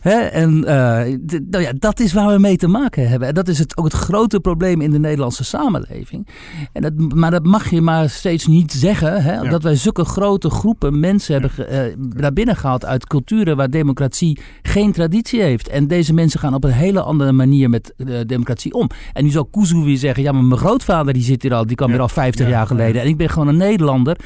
Hè? 0.00 0.16
En 0.18 0.56
uh, 0.56 1.00
d- 1.26 1.50
nou 1.50 1.62
ja, 1.64 1.72
dat 1.78 2.00
is 2.00 2.12
waar 2.12 2.32
we 2.32 2.38
mee 2.38 2.56
te 2.56 2.68
maken 2.68 3.08
hebben. 3.08 3.28
En 3.28 3.34
dat 3.34 3.48
is 3.48 3.58
het, 3.58 3.76
ook 3.76 3.84
het 3.84 3.94
grote 3.94 4.40
probleem 4.40 4.80
in 4.80 4.90
de 4.90 4.98
Nederlandse 4.98 5.44
samenleving. 5.44 6.28
En 6.72 6.82
dat, 6.82 7.12
maar 7.14 7.30
dat 7.30 7.44
mag 7.46 7.70
je 7.70 7.80
maar 7.80 8.10
steeds 8.10 8.46
niet 8.46 8.55
zeggen. 8.66 9.22
Hè? 9.22 9.34
Ja. 9.34 9.50
Dat 9.50 9.62
wij 9.62 9.76
zulke 9.76 10.04
grote 10.04 10.50
groepen 10.50 11.00
mensen 11.00 11.32
hebben 11.32 11.50
uh, 11.72 11.96
naar 12.20 12.32
binnen 12.32 12.56
gehaald 12.56 12.84
uit 12.84 13.06
culturen 13.06 13.56
waar 13.56 13.70
democratie 13.70 14.38
geen 14.62 14.92
traditie 14.92 15.42
heeft. 15.42 15.68
En 15.68 15.86
deze 15.86 16.12
mensen 16.12 16.40
gaan 16.40 16.54
op 16.54 16.64
een 16.64 16.70
hele 16.70 17.00
andere 17.00 17.32
manier 17.32 17.70
met 17.70 17.94
uh, 17.96 18.20
democratie 18.26 18.72
om. 18.72 18.88
En 19.12 19.24
nu 19.24 19.30
zal 19.30 19.44
Kuzu 19.44 19.84
weer 19.84 19.96
zeggen, 19.96 20.22
ja 20.22 20.32
maar 20.32 20.44
mijn 20.44 20.60
grootvader 20.60 21.12
die 21.12 21.22
zit 21.22 21.42
hier 21.42 21.54
al, 21.54 21.66
die 21.66 21.76
kwam 21.76 21.90
hier 21.90 22.00
al 22.00 22.08
50 22.08 22.46
ja. 22.46 22.52
jaar 22.52 22.66
geleden. 22.66 23.02
En 23.02 23.08
ik 23.08 23.16
ben 23.16 23.28
gewoon 23.28 23.48
een 23.48 23.56
Nederlander. 23.56 24.16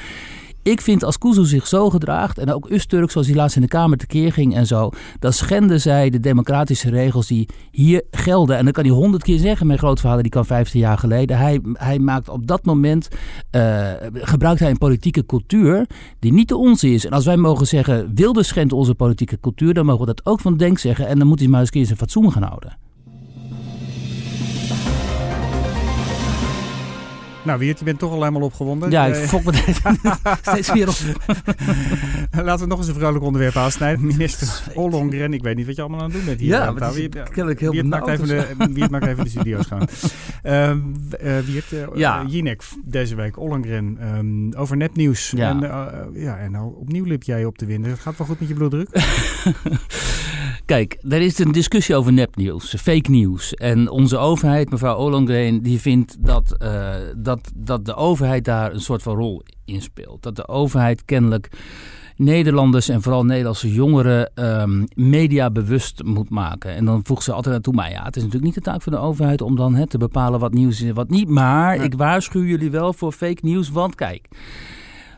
Ik 0.62 0.80
vind 0.80 1.04
als 1.04 1.18
Kuzu 1.18 1.44
zich 1.44 1.66
zo 1.66 1.90
gedraagt, 1.90 2.38
en 2.38 2.52
ook 2.52 2.70
Usturk 2.70 3.10
zoals 3.10 3.26
hij 3.26 3.36
laatst 3.36 3.56
in 3.56 3.62
de 3.62 3.68
Kamer 3.68 3.98
tekeer 3.98 4.32
ging 4.32 4.54
en 4.54 4.66
zo, 4.66 4.90
dan 5.18 5.32
schenden 5.32 5.80
zij 5.80 6.10
de 6.10 6.20
democratische 6.20 6.90
regels 6.90 7.26
die 7.26 7.48
hier 7.70 8.02
gelden. 8.10 8.56
En 8.56 8.64
dan 8.64 8.72
kan 8.72 8.84
hij 8.84 8.92
honderd 8.92 9.22
keer 9.22 9.38
zeggen, 9.38 9.66
mijn 9.66 9.78
grootvader 9.78 10.22
die 10.22 10.30
kwam 10.30 10.44
15 10.44 10.80
jaar 10.80 10.98
geleden. 10.98 11.38
Hij, 11.38 11.60
hij 11.72 11.98
maakt 11.98 12.28
op 12.28 12.46
dat 12.46 12.64
moment, 12.64 13.08
uh, 13.56 13.90
gebruikt 14.12 14.60
hij 14.60 14.70
een 14.70 14.78
politieke 14.78 15.26
cultuur 15.26 15.86
die 16.18 16.32
niet 16.32 16.48
de 16.48 16.56
onze 16.56 16.90
is. 16.90 17.06
En 17.06 17.12
als 17.12 17.24
wij 17.24 17.36
mogen 17.36 17.66
zeggen, 17.66 18.10
Wilders 18.14 18.48
schendt 18.48 18.72
onze 18.72 18.94
politieke 18.94 19.40
cultuur, 19.40 19.74
dan 19.74 19.86
mogen 19.86 20.06
we 20.06 20.14
dat 20.14 20.26
ook 20.26 20.40
van 20.40 20.56
Denk 20.56 20.78
zeggen. 20.78 21.06
En 21.06 21.18
dan 21.18 21.26
moet 21.26 21.38
hij 21.38 21.48
maar 21.48 21.60
eens 21.60 21.68
een 21.68 21.74
keer 21.74 21.86
zijn 21.86 21.98
fatsoen 21.98 22.32
gaan 22.32 22.42
houden. 22.42 22.76
Nou, 27.44 27.58
Wiert, 27.58 27.78
je 27.78 27.84
bent 27.84 27.98
toch 27.98 28.10
al 28.12 28.18
helemaal 28.18 28.42
opgewonden. 28.42 28.90
Ja, 28.90 29.06
ik 29.06 29.14
Eh, 29.14 29.20
fok 29.22 29.44
me 29.44 29.52
steeds 30.42 30.72
weer 30.72 30.88
op. 30.88 30.96
Laten 32.44 32.60
we 32.62 32.66
nog 32.66 32.78
eens 32.78 32.88
een 32.88 32.94
vrolijk 32.94 33.24
onderwerp 33.24 33.56
aansnijden. 33.56 34.04
Minister 34.16 34.62
Ollongren, 34.74 35.32
ik 35.34 35.42
weet 35.42 35.56
niet 35.56 35.66
wat 35.66 35.76
je 35.76 35.80
allemaal 35.82 36.00
aan 36.00 36.06
het 36.06 36.14
doen 36.14 36.24
bent 36.24 36.40
hier. 36.40 36.48
Ja, 36.48 36.70
maar 36.70 36.92
Wiert- 36.92 37.22
kennelijk 37.22 37.60
heel 37.60 37.70
Wiert 37.72 37.86
maakt, 37.86 38.08
even 38.08 38.26
de, 38.28 38.46
Wiert 38.72 38.90
maakt 38.90 39.06
even 39.06 39.24
de 39.24 39.30
studio's 39.30 39.66
gaan. 39.66 39.86
Ehm 40.42 40.78
eh, 41.20 41.38
Wiert, 41.38 41.72
eh, 41.72 41.78
Ja. 41.94 42.24
Jinek 42.28 42.62
deze 42.84 43.14
week, 43.14 43.38
Ollongren, 43.38 43.96
ehm, 44.00 44.52
over 44.60 44.76
nepnieuws. 44.76 45.32
Ja. 45.36 45.48
En, 45.50 45.60
ja, 46.14 46.36
en 46.38 46.50
nou, 46.50 46.72
opnieuw 46.76 47.04
lip 47.04 47.22
jij 47.22 47.44
op 47.44 47.58
de 47.58 47.66
wind. 47.66 47.86
Het 47.86 47.98
gaat 48.00 48.16
wel 48.16 48.26
goed 48.26 48.40
met 48.40 48.48
je 48.48 48.54
bloeddruk? 48.54 48.88
Kijk, 50.70 50.98
er 51.08 51.20
is 51.20 51.38
een 51.38 51.52
discussie 51.52 51.96
over 51.96 52.12
nepnieuws, 52.12 52.74
fake 52.78 53.10
nieuws. 53.10 53.54
En 53.54 53.90
onze 53.90 54.16
overheid, 54.16 54.70
mevrouw 54.70 54.96
Ollongren, 54.96 55.62
die 55.62 55.80
vindt 55.80 56.16
dat, 56.24 56.56
eh, 56.58 56.94
dat, 57.16 57.52
dat 57.54 57.84
de 57.84 57.94
overheid 57.94 58.44
daar 58.44 58.72
een 58.72 58.80
soort 58.80 59.02
van 59.02 59.16
rol 59.16 59.42
in 59.64 59.82
speelt. 59.82 60.22
Dat 60.22 60.36
de 60.36 60.48
overheid 60.48 61.04
kennelijk 61.04 61.50
Nederlanders 62.16 62.88
en 62.88 63.02
vooral 63.02 63.24
Nederlandse 63.24 63.72
jongeren 63.72 64.30
ehm 64.34 64.84
mediabewust 64.94 66.02
moet 66.02 66.30
maken. 66.30 66.74
En 66.74 66.84
dan 66.84 67.00
voegt 67.04 67.24
ze 67.24 67.32
altijd 67.32 67.54
naartoe, 67.54 67.74
maar 67.74 67.90
ja, 67.90 68.04
het 68.04 68.16
is 68.16 68.22
natuurlijk 68.22 68.54
niet 68.54 68.64
de 68.64 68.70
taak 68.70 68.82
van 68.82 68.92
de 68.92 68.98
overheid 68.98 69.40
om 69.40 69.56
dan 69.56 69.86
te 69.88 69.98
bepalen 69.98 70.40
wat 70.40 70.52
nieuws 70.52 70.80
is 70.82 70.88
en 70.88 70.94
wat 70.94 71.10
niet. 71.10 71.28
Maar 71.28 71.76
Ja. 71.76 71.82
ik 71.82 71.94
waarschuw 71.94 72.42
jullie 72.42 72.70
wel 72.70 72.92
voor 72.92 73.12
fake 73.12 73.40
nieuws, 73.42 73.70
want 73.70 73.94
kijk... 73.94 74.28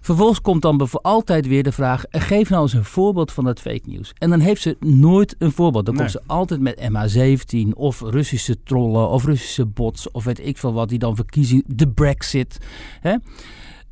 Vervolgens 0.03 0.41
komt 0.41 0.63
dan 0.63 0.89
altijd 0.91 1.47
weer 1.47 1.63
de 1.63 1.73
vraag: 1.73 2.05
eh, 2.05 2.21
geef 2.21 2.51
nou 2.51 2.63
eens 2.63 2.73
een 2.73 2.85
voorbeeld 2.85 3.33
van 3.33 3.45
dat 3.45 3.61
fake 3.61 3.83
nieuws. 3.85 4.13
En 4.19 4.31
dan 4.31 4.41
heeft 4.41 4.63
ze 4.63 4.77
nooit 4.81 5.35
een 5.39 5.53
voorbeeld. 5.53 5.87
Dan 5.87 5.95
Nee. 5.95 6.03
komt 6.03 6.17
ze 6.23 6.23
altijd 6.27 6.61
met 6.61 6.81
MH17 6.81 7.69
of 7.75 8.01
Russische 8.01 8.63
trollen 8.63 9.09
of 9.09 9.25
Russische 9.25 9.67
bots 9.67 10.11
of 10.11 10.25
weet 10.25 10.47
ik 10.47 10.59
veel 10.59 10.73
wat 10.73 10.89
die 10.89 10.99
dan 10.99 11.17
verkiezen. 11.17 11.63
De 11.67 11.89
Brexit. 11.89 12.59
Hè? 13.01 13.15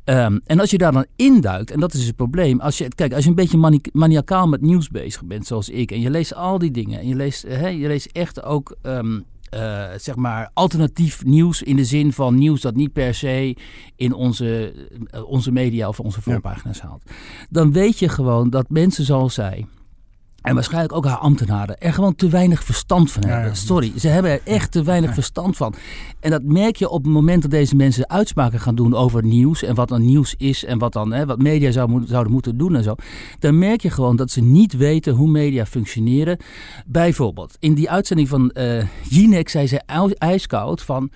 Ehm, 0.03 0.39
en 0.45 0.59
als 0.59 0.69
je 0.71 0.77
daar 0.77 0.91
dan 0.91 1.05
induikt, 1.15 1.71
en 1.71 1.79
dat 1.79 1.93
is 1.93 1.97
dus 1.99 2.07
het 2.07 2.15
probleem. 2.15 2.59
Als 2.59 2.77
je, 2.77 2.87
kijk, 2.95 3.13
als 3.13 3.23
je 3.23 3.29
een 3.29 3.35
beetje 3.35 3.57
mani- 3.57 3.81
maniacaal 3.93 4.47
met 4.47 4.61
nieuws 4.61 4.89
bezig 4.89 5.23
bent, 5.25 5.47
zoals 5.47 5.69
ik, 5.69 5.91
en 5.91 6.01
je 6.01 6.09
leest 6.09 6.35
al 6.35 6.57
die 6.57 6.71
dingen, 6.71 6.99
en 6.99 7.07
je 7.07 7.15
leest, 7.15 7.41
hè, 7.47 7.67
je 7.67 7.87
leest 7.87 8.05
echt 8.11 8.43
ook. 8.43 8.75
ehm, 8.81 9.19
eh, 9.51 9.89
zeg 9.97 10.15
maar 10.15 10.49
alternatief 10.53 11.25
nieuws 11.25 11.61
in 11.61 11.75
de 11.75 11.85
zin 11.85 12.13
van 12.13 12.35
nieuws 12.35 12.61
dat 12.61 12.75
niet 12.75 12.93
per 12.93 13.13
se 13.13 13.55
in 13.95 14.13
onze, 14.13 14.73
eh, 15.09 15.29
onze 15.29 15.51
media 15.51 15.87
of 15.87 15.99
onze 15.99 16.21
voorpagina's 16.21 16.79
haalt. 16.79 17.03
Dan 17.49 17.71
weet 17.71 17.99
je 17.99 18.09
gewoon 18.09 18.49
dat 18.49 18.69
mensen 18.69 19.05
zoals 19.05 19.33
zij, 19.33 19.65
en 20.41 20.53
waarschijnlijk 20.53 20.93
ook 20.93 21.05
haar 21.05 21.17
ambtenaren, 21.17 21.77
er 21.79 21.93
gewoon 21.93 22.15
te 22.15 22.29
weinig 22.29 22.63
verstand 22.63 23.11
van 23.11 23.23
hebben. 23.25 23.47
ja. 23.49 23.53
Sorry, 23.53 23.91
ze 23.99 24.07
hebben 24.07 24.31
er 24.31 24.41
echt 24.43 24.71
te 24.71 24.83
weinig 24.83 25.13
verstand 25.13 25.57
van. 25.57 25.73
En 26.19 26.31
dat 26.31 26.43
merk 26.43 26.75
je 26.75 26.89
op 26.89 27.03
het 27.03 27.13
moment 27.13 27.41
dat 27.41 27.51
deze 27.51 27.75
mensen 27.75 28.09
uitspraken 28.09 28.59
gaan 28.59 28.75
doen 28.75 28.95
over 28.95 29.23
nieuws 29.25 29.63
en 29.63 29.75
wat 29.75 29.89
dan 29.89 30.05
nieuws 30.05 30.35
is 30.37 30.65
en 30.65 30.77
wat 30.77 30.93
dan 30.93 31.11
hè, 31.13 31.25
wat 31.25 31.41
media 31.41 31.71
zou, 31.71 32.03
zouden 32.05 32.33
moeten 32.33 32.57
doen 32.57 32.75
en 32.75 32.83
zo. 32.83 32.95
Dan 33.39 33.57
merk 33.59 33.81
je 33.81 33.89
gewoon 33.89 34.15
dat 34.15 34.31
ze 34.31 34.41
niet 34.41 34.73
weten 34.77 35.13
hoe 35.13 35.29
media 35.29 35.65
functioneren. 35.65 36.37
Bijvoorbeeld, 36.85 37.57
in 37.59 37.73
die 37.73 37.89
uitzending 37.89 38.29
van 38.29 38.51
eh 38.51 38.83
Jinek 39.09 39.49
zei 39.49 39.67
ze 39.67 39.81
ijs- 39.85 40.13
ijskoud 40.13 40.81
van 40.81 41.09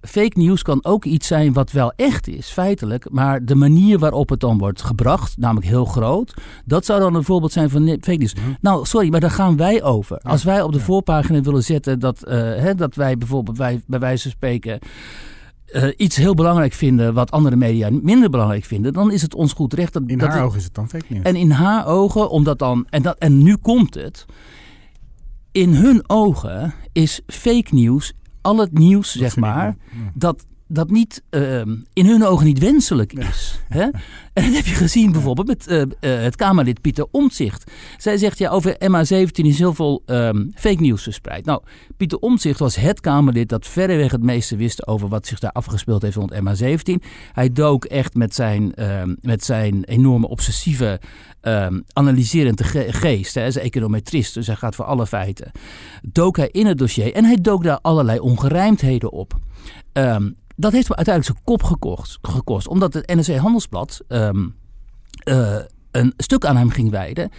fake 0.00 0.38
nieuws 0.38 0.62
kan 0.62 0.84
ook 0.84 1.04
iets 1.04 1.26
zijn 1.26 1.52
wat 1.52 1.70
wel 1.72 1.92
echt 1.96 2.28
is, 2.28 2.48
feitelijk. 2.48 3.10
Maar 3.10 3.44
de 3.44 3.54
manier 3.54 3.98
waarop 3.98 4.28
het 4.28 4.40
dan 4.40 4.58
wordt 4.58 4.82
gebracht, 4.82 5.36
namelijk 5.38 5.66
heel 5.66 5.84
groot, 5.84 6.34
dat 6.64 6.84
zou 6.84 7.00
dan 7.00 7.14
een 7.14 7.24
voorbeeld 7.24 7.52
zijn 7.52 7.70
van 7.70 7.86
fake 7.88 8.16
nieuws. 8.18 8.34
Nou, 8.60 8.86
sorry, 8.86 9.08
maar 9.10 9.20
daar 9.20 9.30
gaan 9.30 9.56
wij 9.56 9.82
over. 9.82 10.18
Als 10.18 10.44
wij 10.44 10.62
op 10.62 10.72
de 10.72 10.80
voorpagina 10.80 11.40
willen 11.40 11.62
zetten 11.62 11.98
dat, 11.98 12.22
eh, 12.24 12.36
hè, 12.38 12.74
dat 12.74 12.94
wij 12.94 13.16
bijvoorbeeld, 13.18 13.56
wij, 13.58 13.82
bij 13.86 13.98
wijze 13.98 14.22
van 14.22 14.30
spreken. 14.30 14.78
eh, 15.68 15.88
iets 15.96 16.16
heel 16.16 16.34
belangrijk 16.34 16.72
vinden 16.72 17.14
wat 17.14 17.30
andere 17.30 17.56
media 17.56 17.88
minder 18.02 18.30
belangrijk 18.30 18.64
vinden, 18.64 18.92
dan 18.92 19.12
is 19.12 19.22
het 19.22 19.34
ons 19.34 19.52
goed 19.52 19.74
recht. 19.74 19.92
Dat, 19.92 20.02
In 20.06 20.18
dat 20.18 20.28
haar 20.28 20.36
het- 20.36 20.46
ogen 20.46 20.58
is 20.58 20.64
het 20.64 20.74
dan 20.74 20.88
fake 20.88 21.04
nieuws. 21.08 21.24
en 21.24 21.36
in 21.36 21.50
haar 21.50 21.86
ogen, 21.86 22.30
omdat 22.30 22.58
dan. 22.58 22.86
En, 22.90 23.02
dat, 23.02 23.18
en 23.18 23.42
nu 23.42 23.56
komt 23.56 23.94
het. 23.94 24.26
In 25.52 25.74
hun 25.74 26.02
ogen 26.06 26.74
is 26.92 27.20
fake 27.26 27.74
nieuws 27.74 28.12
al 28.48 28.58
het 28.58 28.78
nieuws, 28.78 29.12
zeg 29.16 29.36
maar. 29.36 29.66
Ja. 29.66 30.10
dat, 30.14 30.46
dat 30.68 30.90
niet, 30.90 31.22
ehm, 31.30 31.76
in 31.92 32.06
hun 32.06 32.24
ogen 32.26 32.46
niet 32.46 32.58
wenselijk 32.58 33.12
is. 33.12 33.58
Hè? 33.68 33.82
En 34.32 34.44
dat 34.44 34.54
heb 34.54 34.66
je 34.66 34.74
gezien 34.74 35.12
bijvoorbeeld 35.12 35.46
met 35.46 35.66
eh, 35.66 35.80
eh, 35.80 35.88
het 36.00 36.36
Kamerlid 36.36 36.80
Pieter 36.80 37.06
Omtzigt. 37.10 37.70
Zij 37.96 38.16
zegt 38.16 38.38
ja, 38.38 38.50
over 38.50 38.74
MH17 38.74 39.30
is 39.32 39.58
heel 39.58 39.74
veel 39.74 40.02
ehm, 40.06 40.46
fake 40.54 40.80
nieuws 40.80 41.02
verspreid. 41.02 41.44
Nou, 41.44 41.62
Pieter 41.96 42.18
Omtzigt 42.18 42.58
was 42.58 42.76
het 42.76 43.00
Kamerlid 43.00 43.48
dat 43.48 43.66
verreweg 43.66 44.12
het 44.12 44.22
meeste 44.22 44.56
wist 44.56 44.86
over 44.86 45.08
wat 45.08 45.26
zich 45.26 45.38
daar 45.38 45.52
afgespeeld 45.52 46.02
heeft 46.02 46.16
rond 46.16 46.34
MH17. 46.34 47.04
Hij 47.32 47.52
dook 47.52 47.84
echt 47.84 48.14
met 48.14 48.34
zijn, 48.34 48.74
ehm, 48.74 49.14
met 49.20 49.44
zijn 49.44 49.84
enorme 49.84 50.28
obsessieve 50.28 51.00
analyserende 51.92 52.64
ge- 52.64 52.92
geest. 52.92 53.34
Hè. 53.34 53.40
Hij 53.40 53.48
is 53.50 53.56
econometrist, 53.56 54.34
dus 54.34 54.46
hij 54.46 54.56
gaat 54.56 54.74
voor 54.74 54.84
alle 54.84 55.06
feiten. 55.06 55.50
Dook 56.02 56.36
hij 56.36 56.48
in 56.52 56.66
het 56.66 56.78
dossier 56.78 57.14
en 57.14 57.24
hij 57.24 57.36
dook 57.40 57.62
daar 57.62 57.78
allerlei 57.82 58.18
ongerijmdheden 58.18 59.12
op. 59.12 59.34
dat 60.58 60.72
heeft 60.72 60.88
hem 60.88 60.96
uiteindelijk 60.96 61.36
zijn 61.36 61.44
kop 61.44 61.62
gekost, 62.22 62.68
omdat 62.68 62.94
het 62.94 63.14
NRC 63.14 63.36
Handelsblad 63.36 64.00
ehm, 64.08 64.48
eh, 65.24 65.56
een 65.90 66.12
stuk 66.16 66.44
aan 66.44 66.56
hem 66.56 66.70
ging 66.70 66.90
wijden. 66.90 67.30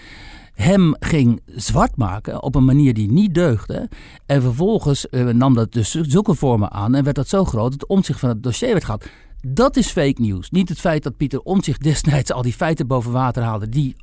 Hem 0.53 0.95
ging 0.99 1.41
zwart 1.45 1.95
maken 1.95 2.43
op 2.43 2.55
een 2.55 2.65
manier 2.65 2.93
die 2.93 3.11
niet 3.11 3.33
deugde. 3.33 3.89
En 4.25 4.41
vervolgens 4.41 5.09
eh, 5.09 5.25
nam 5.25 5.53
dat 5.53 5.71
dus 5.71 5.91
zulke 5.91 6.35
vormen 6.35 6.71
aan 6.71 6.95
en 6.95 7.03
werd 7.03 7.15
dat 7.15 7.27
zo 7.27 7.45
groot 7.45 7.71
dat 7.71 7.81
het 7.81 7.89
omzicht 7.89 8.19
van 8.19 8.29
het 8.29 8.43
dossier 8.43 8.71
werd 8.71 8.85
gehad. 8.85 9.05
Dat 9.47 9.75
is 9.75 9.91
fake 9.91 10.21
news. 10.21 10.49
Niet 10.49 10.69
het 10.69 10.79
feit 10.79 11.03
dat 11.03 11.17
Pieter 11.17 11.41
Omtzigt 11.41 11.83
destijds 11.83 12.31
al 12.31 12.41
die 12.41 12.53
feiten 12.53 12.87
boven 12.87 13.11
water 13.11 13.43
haalde 13.43 13.69
die 13.69 13.95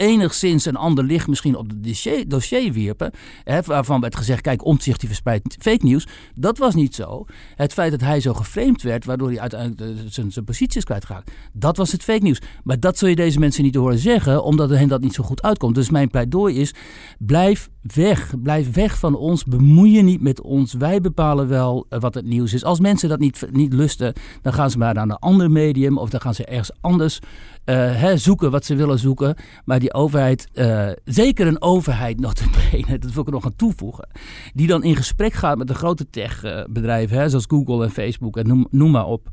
enigszins 0.00 0.64
een 0.64 0.76
ander 0.76 1.04
licht 1.04 1.28
misschien 1.28 1.56
op 1.56 1.68
het 1.68 1.84
dossier, 1.84 2.28
dossier 2.28 2.72
wierpen. 2.72 3.10
Hè, 3.44 3.60
waarvan 3.62 4.00
werd 4.00 4.16
gezegd, 4.16 4.40
kijk, 4.40 4.64
Omtzigt 4.64 4.98
die 5.00 5.08
verspreidt 5.08 5.56
fake 5.60 5.84
nieuws. 5.84 6.06
Dat 6.34 6.58
was 6.58 6.74
niet 6.74 6.94
zo. 6.94 7.24
Het 7.54 7.72
feit 7.72 7.90
dat 7.90 8.00
hij 8.00 8.20
zo 8.20 8.34
geframed 8.34 8.82
werd, 8.82 9.04
waardoor 9.04 9.28
hij 9.28 9.40
uiteindelijk 9.40 9.78
de- 9.78 10.08
zijn, 10.08 10.32
zijn 10.32 10.44
positie 10.44 10.84
kwijtgeraakt. 10.84 11.30
Dat 11.52 11.76
was 11.76 11.92
het 11.92 12.02
fake 12.02 12.22
nieuws. 12.22 12.40
Maar 12.64 12.80
dat 12.80 12.98
zul 12.98 13.08
je 13.08 13.16
deze 13.16 13.38
mensen 13.38 13.62
niet 13.62 13.74
horen 13.74 13.98
zeggen, 13.98 14.44
omdat 14.44 14.70
hen 14.70 14.88
dat 14.88 15.00
niet 15.00 15.14
zo 15.14 15.22
goed 15.24 15.42
uitkomt. 15.42 15.74
Dus 15.74 15.90
mijn 15.90 16.10
pleidooi 16.10 16.56
is, 16.56 16.74
blijf 17.18 17.70
weg. 17.82 18.34
Blijf 18.42 18.72
weg 18.72 18.98
van 18.98 19.16
ons. 19.16 19.44
Bemoei 19.44 19.92
je 19.92 20.02
niet 20.02 20.20
met 20.20 20.40
ons. 20.40 20.72
Wij 20.72 21.00
bepalen 21.00 21.48
wel 21.48 21.86
eh, 21.88 22.00
wat 22.00 22.14
het 22.14 22.24
nieuws 22.24 22.54
is. 22.54 22.64
Als 22.64 22.80
mensen 22.80 23.08
dat 23.08 23.18
niet, 23.18 23.48
niet 23.52 23.72
lusten, 23.72 24.12
dan 24.42 24.52
gaan 24.52 24.70
ze 24.70 24.78
maar 24.78 24.94
naar 24.94 25.02
een 25.02 25.18
ander 25.18 25.50
medium 25.50 25.98
of 25.98 26.10
dan 26.10 26.20
gaan 26.20 26.34
ze 26.34 26.44
ergens 26.44 26.72
anders 26.80 27.18
eh, 27.64 27.76
hè, 27.76 28.16
zoeken 28.16 28.50
wat 28.50 28.64
ze 28.64 28.74
willen 28.74 28.98
zoeken. 28.98 29.36
Maar 29.64 29.78
die 29.78 29.94
overheid, 29.94 30.48
eh, 30.52 30.88
zeker 31.04 31.46
een 31.46 31.62
overheid 31.62 32.20
notabene, 32.26 32.98
dat 32.98 33.12
wil 33.12 33.22
ik 33.22 33.28
er 33.28 33.32
nog 33.32 33.44
aan 33.44 33.56
toevoegen, 33.56 34.08
die 34.54 34.66
dan 34.66 34.82
in 34.82 34.96
gesprek 34.96 35.32
gaat 35.32 35.58
met 35.58 35.68
de 35.68 35.74
grote 35.74 36.10
techbedrijven, 36.10 37.30
zoals 37.30 37.44
Google 37.48 37.84
en 37.84 37.90
Facebook 37.90 38.36
en 38.36 38.66
noem, 38.70 38.90
maar 38.90 39.06
op, 39.06 39.28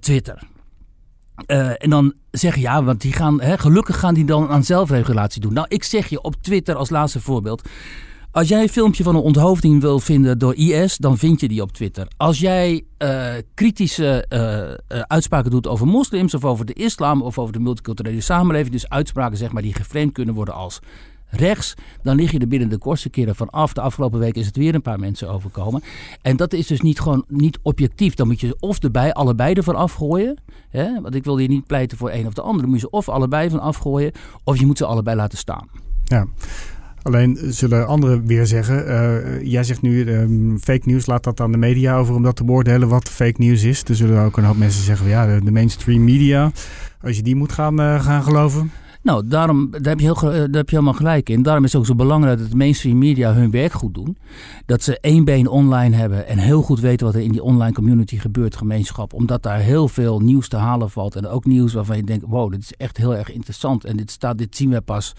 Twitter. 0.00 0.57
Eh, 1.46 1.82
en 1.82 1.90
dan 1.90 2.12
zeggen 2.30 2.62
ja, 2.62 2.84
want 2.84 3.00
die 3.00 3.12
gaan, 3.12 3.40
hè, 3.40 3.58
gelukkig 3.58 3.98
gaan 3.98 4.14
die 4.14 4.24
dan 4.24 4.48
aan 4.48 4.64
zelfregulatie 4.64 5.40
doen. 5.40 5.52
Nou, 5.52 5.66
ik 5.68 5.84
zeg 5.84 6.08
je 6.08 6.22
op 6.22 6.34
Twitter 6.40 6.74
als 6.74 6.90
laatste 6.90 7.20
voorbeeld. 7.20 7.68
Als 8.30 8.48
jij 8.48 8.62
een 8.62 8.68
filmpje 8.68 9.02
van 9.02 9.14
een 9.14 9.22
onthoofding 9.22 9.80
wil 9.80 10.00
vinden 10.00 10.38
door 10.38 10.54
IS, 10.54 10.96
dan 10.96 11.18
vind 11.18 11.40
je 11.40 11.48
die 11.48 11.62
op 11.62 11.72
Twitter. 11.72 12.08
Als 12.16 12.38
jij 12.38 12.84
eh, 12.96 13.34
kritische 13.54 14.24
eh, 14.28 15.00
uitspraken 15.00 15.50
doet 15.50 15.66
over 15.66 15.86
moslims 15.86 16.34
of 16.34 16.44
over 16.44 16.64
de 16.64 16.72
islam 16.72 17.22
of 17.22 17.38
over 17.38 17.52
de 17.52 17.60
multiculturele 17.60 18.20
samenleving, 18.20 18.72
dus 18.72 18.88
uitspraken 18.88 19.36
zeg 19.36 19.52
maar, 19.52 19.62
die 19.62 19.74
geframed 19.74 20.12
kunnen 20.12 20.34
worden 20.34 20.54
als 20.54 20.80
rechts, 21.30 21.74
dan 22.02 22.16
lig 22.16 22.30
je 22.30 22.38
er 22.38 22.48
binnen 22.48 22.68
de 22.68 22.78
kortste 22.78 23.08
keren 23.08 23.34
van 23.34 23.50
af. 23.50 23.72
De 23.72 23.80
afgelopen 23.80 24.18
week 24.18 24.34
is 24.34 24.46
het 24.46 24.56
weer 24.56 24.74
een 24.74 24.82
paar 24.82 25.00
mensen 25.00 25.30
overkomen. 25.30 25.82
En 26.22 26.36
dat 26.36 26.52
is 26.52 26.66
dus 26.66 26.80
niet 26.80 27.00
gewoon 27.00 27.24
niet 27.28 27.58
objectief. 27.62 28.14
Dan 28.14 28.26
moet 28.26 28.40
je 28.40 28.56
of 28.60 28.78
erbij 28.78 29.12
allebei 29.12 29.54
ervan 29.54 29.76
afgooien. 29.76 30.36
Hè? 30.70 31.00
Want 31.00 31.14
ik 31.14 31.24
wil 31.24 31.38
hier 31.38 31.48
niet 31.48 31.66
pleiten 31.66 31.98
voor 31.98 32.10
een 32.10 32.26
of 32.26 32.34
de 32.34 32.42
ander. 32.42 32.60
Dan 32.60 32.70
moet 32.70 32.80
je 32.80 32.86
ze 32.86 32.90
of 32.90 33.08
allebei 33.08 33.50
van 33.50 33.60
afgooien, 33.60 34.12
of 34.44 34.58
je 34.58 34.66
moet 34.66 34.78
ze 34.78 34.84
allebei 34.84 35.16
laten 35.16 35.38
staan. 35.38 35.68
Ja. 36.04 36.26
Alleen 37.02 37.38
zullen 37.42 37.86
anderen 37.86 38.26
weer 38.26 38.46
zeggen, 38.46 38.86
eh, 38.86 39.42
jij 39.42 39.64
zegt 39.64 39.82
nu 39.82 40.04
ehm, 40.04 40.56
fake 40.56 40.82
nieuws, 40.84 41.06
laat 41.06 41.24
dat 41.24 41.40
aan 41.40 41.52
de 41.52 41.58
media 41.58 41.96
over 41.96 42.14
om 42.14 42.22
dat 42.22 42.36
te 42.36 42.44
beoordelen 42.44 42.88
wat 42.88 43.08
fake 43.08 43.34
nieuws 43.36 43.62
is. 43.62 43.84
Er 43.84 43.96
zullen 43.96 44.22
ook 44.22 44.36
een 44.36 44.44
hoop 44.44 44.56
mensen 44.56 44.82
zeggen, 44.82 45.08
ja, 45.08 45.26
de, 45.26 45.44
de 45.44 45.50
mainstream 45.50 46.04
media, 46.04 46.52
als 47.02 47.16
je 47.16 47.22
die 47.22 47.36
moet 47.36 47.52
gaan, 47.52 47.80
eh, 47.80 48.04
gaan 48.04 48.22
geloven. 48.22 48.70
Nou, 49.02 49.28
daarom, 49.28 49.70
daar, 49.70 49.80
heb 49.82 50.00
je 50.00 50.04
heel, 50.04 50.32
eh, 50.32 50.40
heb 50.40 50.68
je 50.68 50.76
helemaal 50.76 50.92
gelijk 50.92 51.28
in. 51.28 51.42
Daarom 51.42 51.64
is 51.64 51.72
het 51.72 51.80
ook 51.80 51.86
zo 51.86 51.94
belangrijk 51.94 52.38
dat 52.38 52.50
de 52.50 52.56
mainstream 52.56 52.98
media 52.98 53.32
hun 53.34 53.50
werk 53.50 53.72
goed 53.72 53.94
doen. 53.94 54.16
Dat 54.66 54.82
ze 54.82 55.00
één 55.00 55.24
been 55.24 55.48
online 55.48 55.96
hebben 55.96 56.26
en 56.26 56.38
heel 56.38 56.62
goed 56.62 56.80
weten 56.80 57.06
wat 57.06 57.14
er 57.14 57.20
in 57.20 57.32
die 57.32 57.42
online 57.42 57.72
community 57.72 58.18
gebeurt, 58.18 58.56
gemeenschap. 58.56 59.12
Omdat 59.12 59.42
daar 59.42 59.58
heel 59.58 59.88
veel 59.88 60.20
nieuws 60.20 60.48
te 60.48 60.56
halen 60.56 60.90
valt. 60.90 61.16
En 61.16 61.26
ook 61.26 61.44
nieuws 61.44 61.72
waarvan 61.72 61.96
je 61.96 62.04
denkt, 62.04 62.24
wow, 62.28 62.50
dit 62.50 62.60
is 62.60 62.72
echt 62.72 62.96
heel 62.96 63.14
erg 63.14 63.32
interessant. 63.32 63.84
En 63.84 63.96
dit, 63.96 64.10
staat, 64.10 64.38
dit 64.38 64.56
zien 64.56 64.70
wij 64.70 64.80
pas, 64.80 65.12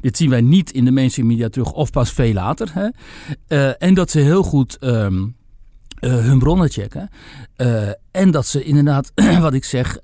dit 0.00 0.16
zien 0.16 0.30
wij 0.30 0.40
niet 0.40 0.70
in 0.70 0.84
de 0.84 0.90
mainstream 0.90 1.28
media 1.28 1.48
terug 1.48 1.72
of 1.72 1.90
pas 1.90 2.12
veel 2.12 2.32
later. 2.32 2.70
Hè? 2.72 2.88
Eh, 3.46 3.82
en 3.82 3.94
dat 3.94 4.10
ze 4.10 4.18
heel 4.18 4.42
goed... 4.42 4.78
ehm, 4.78 5.22
hun 6.08 6.38
bronnen 6.38 6.70
checken. 6.70 7.08
en 8.10 8.30
dat 8.30 8.46
ze 8.46 8.64
inderdaad, 8.64 9.12
wat 9.40 9.54
ik 9.54 9.64
zeg, 9.64 9.98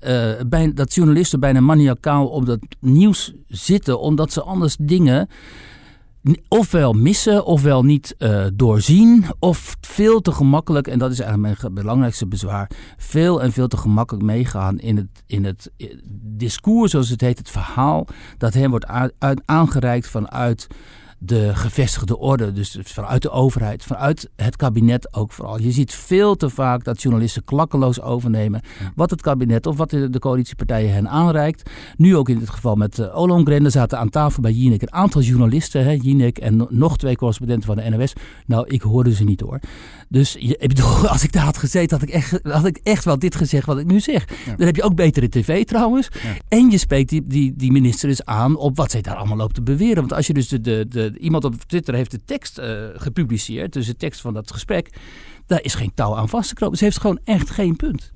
bij, 0.47 0.73
dat 0.73 0.93
journalisten 0.93 1.39
bijna 1.39 1.59
maniacaal 1.59 2.27
op 2.27 2.45
dat 2.45 2.59
nieuws 2.79 3.33
zitten, 3.47 3.99
omdat 3.99 4.33
ze 4.33 4.41
anders 4.41 4.75
dingen 4.79 5.27
ofwel 6.47 6.93
missen, 6.93 7.45
ofwel 7.45 7.83
niet 7.83 8.15
doorzien, 8.53 9.25
of 9.39 9.75
veel 9.81 10.21
te 10.21 10.31
gemakkelijk, 10.31 10.87
en 10.87 10.99
dat 10.99 11.11
is 11.11 11.19
eigenlijk 11.19 11.61
mijn 11.61 11.73
belangrijkste 11.73 12.27
bezwaar, 12.27 12.69
veel 12.97 13.41
en 13.41 13.51
veel 13.51 13.67
te 13.67 13.77
gemakkelijk 13.77 14.25
meegaan 14.25 14.79
in 14.79 14.97
het, 14.97 15.23
in 15.25 15.45
het 15.45 15.71
eh, 15.77 15.97
discours, 16.21 16.91
zoals 16.91 17.09
het 17.09 17.21
heet, 17.21 17.37
het 17.37 17.49
verhaal, 17.49 18.07
dat 18.37 18.53
hen 18.53 18.69
wordt 18.69 18.85
aangereikt 19.45 20.07
vanuit 20.07 20.67
de 21.23 21.55
gevestigde 21.55 22.17
orde, 22.17 22.51
dus 22.51 22.77
vanuit 22.83 23.21
de 23.21 23.29
overheid, 23.29 23.83
vanuit 23.83 24.29
het 24.35 24.55
kabinet 24.55 25.13
ook 25.13 25.31
vooral. 25.31 25.59
Je 25.59 25.71
ziet 25.71 25.93
veel 25.93 26.35
te 26.35 26.49
vaak 26.49 26.83
dat 26.83 27.01
journalisten 27.01 27.43
klakkeloos 27.43 28.01
overnemen 28.01 28.61
wat 28.95 29.09
het 29.09 29.21
kabinet 29.21 29.65
of 29.65 29.77
wat 29.77 29.89
de, 29.89 30.19
coalitiepartijen 30.19 30.93
hen 30.93 31.09
aanreikt. 31.09 31.69
Nu 31.97 32.15
ook 32.15 32.29
in 32.29 32.39
dit 32.39 32.49
geval 32.49 32.75
met 32.75 32.99
uh, 32.99 33.15
Ollongren. 33.15 33.65
Er 33.65 33.71
zaten 33.71 33.97
aan 33.97 34.09
tafel 34.09 34.41
bij 34.41 34.51
Jinek 34.51 34.81
een 34.81 34.93
aantal 34.93 35.21
journalisten, 35.21 35.83
hè, 35.83 35.91
Jinek 35.91 36.37
en 36.37 36.67
nog 36.69 36.97
twee 36.97 37.15
correspondenten 37.15 37.67
van 37.67 37.75
de 37.75 37.89
NOS. 37.89 38.13
Nou, 38.45 38.67
ik 38.67 38.81
hoorde 38.81 39.13
ze 39.13 39.23
niet 39.23 39.41
hoor. 39.41 39.59
Dus 40.09 40.35
ik 40.35 40.67
bedoel, 40.67 41.07
als 41.07 41.23
ik 41.23 41.31
daar 41.31 41.43
had 41.43 41.57
gezeten, 41.57 41.99
had 41.99 42.07
ik 42.07 42.13
echt, 42.13 42.39
had 42.43 42.65
ik 42.65 42.79
echt 42.83 43.05
wel 43.05 43.19
dit 43.19 43.35
gezegd 43.35 43.65
wat 43.65 43.79
ik 43.79 43.85
nu 43.85 43.99
zeg. 43.99 44.25
Dan 44.57 44.65
heb 44.65 44.75
je 44.75 44.83
ook 44.83 44.95
betere 44.95 45.29
tv 45.29 45.65
trouwens. 45.65 46.07
En 46.47 46.69
je 46.69 46.77
spreekt 46.77 47.09
die, 47.09 47.27
die, 47.27 47.53
die 47.55 47.71
minister 47.71 48.09
dus 48.09 48.25
aan 48.25 48.55
op 48.55 48.77
wat 48.77 48.91
zij 48.91 49.01
daar 49.01 49.15
allemaal 49.15 49.37
loopt 49.37 49.55
te 49.55 49.61
beweren. 49.61 49.95
Want 49.95 50.13
als 50.13 50.27
je 50.27 50.33
dus 50.33 50.47
de, 50.47 50.61
de, 50.61 50.85
de 50.89 51.10
iemand 51.17 51.43
op 51.43 51.55
Twitter 51.55 51.93
heeft 51.93 52.11
de 52.11 52.23
tekst 52.25 52.59
uh, 52.59 52.85
gepubliceerd, 52.95 53.73
dus 53.73 53.85
de 53.85 53.95
tekst 53.95 54.21
van 54.21 54.33
dat 54.33 54.51
gesprek, 54.51 54.89
daar 55.45 55.63
is 55.63 55.75
geen 55.75 55.91
touw 55.93 56.15
aan 56.15 56.29
vastgekropen. 56.29 56.77
Ze 56.77 56.83
heeft 56.83 56.99
gewoon 56.99 57.19
echt 57.23 57.49
geen 57.49 57.75
punt. 57.75 58.11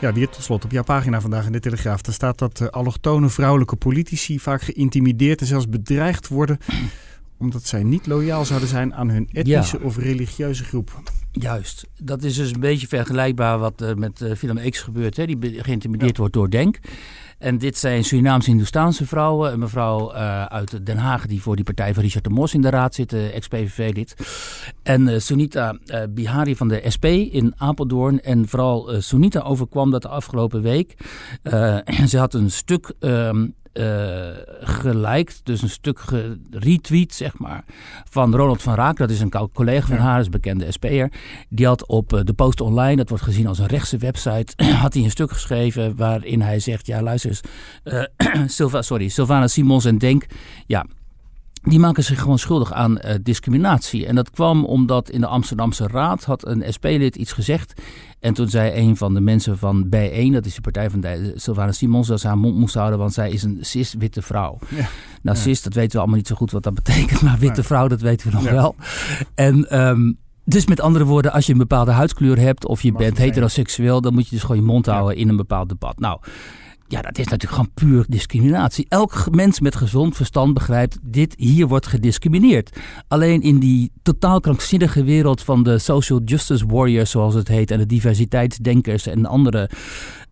Ja, 0.00 0.12
hier 0.14 0.28
tot 0.28 0.42
slot 0.42 0.64
op 0.64 0.70
jouw 0.70 0.82
pagina 0.82 1.20
vandaag 1.20 1.46
in 1.46 1.52
de 1.52 1.60
Telegraaf. 1.60 2.02
Daar 2.02 2.14
staat 2.14 2.38
dat 2.38 2.60
uh, 2.60 2.68
allochtone 2.68 3.28
vrouwelijke 3.28 3.76
politici 3.76 4.38
vaak 4.38 4.62
geïntimideerd 4.62 5.40
en 5.40 5.46
zelfs 5.46 5.68
bedreigd 5.68 6.28
worden 6.28 6.58
omdat 7.38 7.64
zij 7.64 7.82
niet 7.82 8.06
loyaal 8.06 8.44
zouden 8.44 8.68
zijn 8.68 8.94
aan 8.94 9.08
hun 9.08 9.28
etnische 9.32 9.80
of 9.80 9.96
religieuze 9.96 10.64
groep. 10.64 11.00
Juist. 11.32 11.86
Dat 12.02 12.22
is 12.22 12.36
dus 12.36 12.52
een 12.52 12.60
beetje 12.60 12.88
vergelijkbaar 12.88 13.58
wat 13.58 13.82
uh, 13.82 13.94
met 13.94 14.20
uh, 14.20 14.32
Willem 14.32 14.70
X 14.70 14.80
gebeurt. 14.80 15.16
Hè? 15.16 15.26
Die 15.26 15.62
geïntimideerd 15.62 16.16
wordt 16.16 16.32
door 16.32 16.50
Denk. 16.50 16.78
En 17.38 17.58
dit 17.58 17.78
zijn 17.78 18.04
Surinaamse-Hindoestaanse 18.04 19.06
vrouwen. 19.06 19.52
Een 19.52 19.58
mevrouw 19.58 20.14
uh, 20.14 20.44
uit 20.44 20.86
Den 20.86 20.96
Haag 20.96 21.26
die 21.26 21.42
voor 21.42 21.56
die 21.56 21.64
partij 21.64 21.94
van 21.94 22.02
Richard 22.02 22.24
de 22.24 22.30
Mos 22.30 22.54
in 22.54 22.60
de 22.60 22.70
raad 22.70 22.94
zit, 22.94 23.12
ex-PVV-lid. 23.12 24.16
En 24.82 25.08
uh, 25.08 25.18
Sunita 25.18 25.78
uh, 25.86 26.02
Bihari 26.10 26.56
van 26.56 26.68
de 26.68 26.82
SP 26.94 27.04
in 27.04 27.54
Apeldoorn. 27.56 28.20
En 28.20 28.48
vooral 28.48 29.00
Sunita 29.00 29.40
overkwam 29.40 29.90
dat 29.90 30.02
de 30.02 30.08
afgelopen 30.08 30.62
week. 30.62 30.94
ze 32.08 32.18
had 32.18 32.34
een 32.34 32.50
stuk 32.50 32.92
um, 33.00 33.54
uh, 33.78 34.28
geliked, 34.60 35.40
dus 35.44 35.62
een 35.62 35.70
stuk 35.70 36.00
retweet, 36.50 37.14
zeg 37.14 37.38
maar, 37.38 37.64
van 38.10 38.34
Ronald 38.34 38.62
van 38.62 38.74
Raak. 38.74 38.96
Dat 38.96 39.10
is 39.10 39.20
een 39.20 39.50
collega 39.52 39.86
van 39.86 39.96
haar, 39.96 40.20
is 40.20 40.28
bekende 40.28 40.72
SP'er. 40.72 41.12
Die 41.48 41.66
had 41.66 41.86
op 41.86 42.12
uh, 42.12 42.20
de 42.24 42.32
Post 42.32 42.60
Online, 42.60 42.96
dat 42.96 43.08
wordt 43.08 43.24
gezien 43.24 43.46
als 43.46 43.58
een 43.58 43.66
rechtse 43.66 43.96
website, 43.96 44.64
had 44.82 44.94
hij 44.94 45.02
een 45.02 45.10
stuk 45.10 45.32
geschreven 45.32 45.96
waarin 45.96 46.42
hij 46.42 46.58
zegt, 46.58 46.86
ja 46.86 47.02
luister 47.02 47.30
eens, 47.30 48.58
uh, 48.74 48.80
sorry, 48.80 49.08
Sylvana 49.08 49.46
Simons 49.46 49.84
en 49.84 49.98
Denk, 49.98 50.26
ja, 50.66 50.86
die 51.68 51.78
maken 51.78 52.04
zich 52.04 52.20
gewoon 52.20 52.38
schuldig 52.38 52.72
aan 52.72 52.98
uh, 53.04 53.14
discriminatie. 53.22 54.06
En 54.06 54.14
dat 54.14 54.30
kwam 54.30 54.64
omdat 54.64 55.10
in 55.10 55.20
de 55.20 55.26
Amsterdamse 55.26 55.86
Raad 55.86 56.24
had 56.24 56.46
een 56.46 56.64
SP-lid 56.68 57.16
iets 57.16 57.32
gezegd. 57.32 57.82
En 58.20 58.34
toen 58.34 58.48
zei 58.48 58.80
een 58.80 58.96
van 58.96 59.14
de 59.14 59.20
mensen 59.20 59.58
van 59.58 59.86
B1, 59.86 60.32
dat 60.32 60.46
is 60.46 60.54
de 60.54 60.60
partij 60.60 60.90
van 60.90 61.00
de, 61.00 61.32
Sylvana 61.34 61.72
Simons, 61.72 62.08
dat 62.08 62.20
ze 62.20 62.26
haar 62.26 62.38
mond 62.38 62.56
moest 62.56 62.74
houden, 62.74 62.98
want 62.98 63.12
zij 63.12 63.30
is 63.30 63.42
een 63.42 63.58
cis-witte 63.60 64.22
vrouw. 64.22 64.58
Ja. 64.68 64.76
Nou, 65.22 65.36
ja. 65.36 65.42
cis, 65.42 65.62
dat 65.62 65.74
weten 65.74 65.92
we 65.92 65.98
allemaal 65.98 66.16
niet 66.16 66.26
zo 66.26 66.34
goed 66.34 66.50
wat 66.50 66.62
dat 66.62 66.74
betekent, 66.74 67.22
maar 67.22 67.38
witte 67.38 67.62
vrouw, 67.62 67.88
dat 67.88 68.00
weten 68.00 68.28
we 68.30 68.34
nog 68.34 68.50
wel. 68.50 68.74
En... 69.34 69.80
Um, 69.88 70.18
dus 70.44 70.66
met 70.66 70.80
andere 70.80 71.04
woorden, 71.04 71.32
als 71.32 71.46
je 71.46 71.52
een 71.52 71.58
bepaalde 71.58 71.90
huidskleur 71.90 72.38
hebt 72.38 72.66
of 72.66 72.82
je 72.82 72.92
bent 72.92 73.18
heteroseksueel, 73.18 74.00
dan 74.00 74.14
moet 74.14 74.24
je 74.24 74.30
dus 74.30 74.40
gewoon 74.40 74.56
je 74.56 74.62
mond 74.62 74.86
houden 74.86 75.16
in 75.16 75.28
een 75.28 75.36
bepaald 75.36 75.68
debat. 75.68 75.98
Nou, 75.98 76.20
ja, 76.88 77.02
dat 77.02 77.18
is 77.18 77.26
natuurlijk 77.26 77.52
gewoon 77.52 77.74
puur 77.74 78.04
discriminatie. 78.08 78.86
Elk 78.88 79.26
mens 79.30 79.60
met 79.60 79.76
gezond 79.76 80.16
verstand 80.16 80.54
begrijpt, 80.54 80.98
dit 81.02 81.34
hier 81.36 81.66
wordt 81.66 81.86
gediscrimineerd. 81.86 82.78
Alleen 83.08 83.42
in 83.42 83.58
die 83.58 83.90
totaal 84.02 84.40
krankzinnige 84.40 85.04
wereld 85.04 85.42
van 85.42 85.62
de 85.62 85.78
social 85.78 86.20
justice 86.24 86.66
warriors, 86.66 87.10
zoals 87.10 87.34
het 87.34 87.48
heet, 87.48 87.70
en 87.70 87.78
de 87.78 87.86
diversiteitsdenkers 87.86 89.06
en 89.06 89.26
andere 89.26 89.70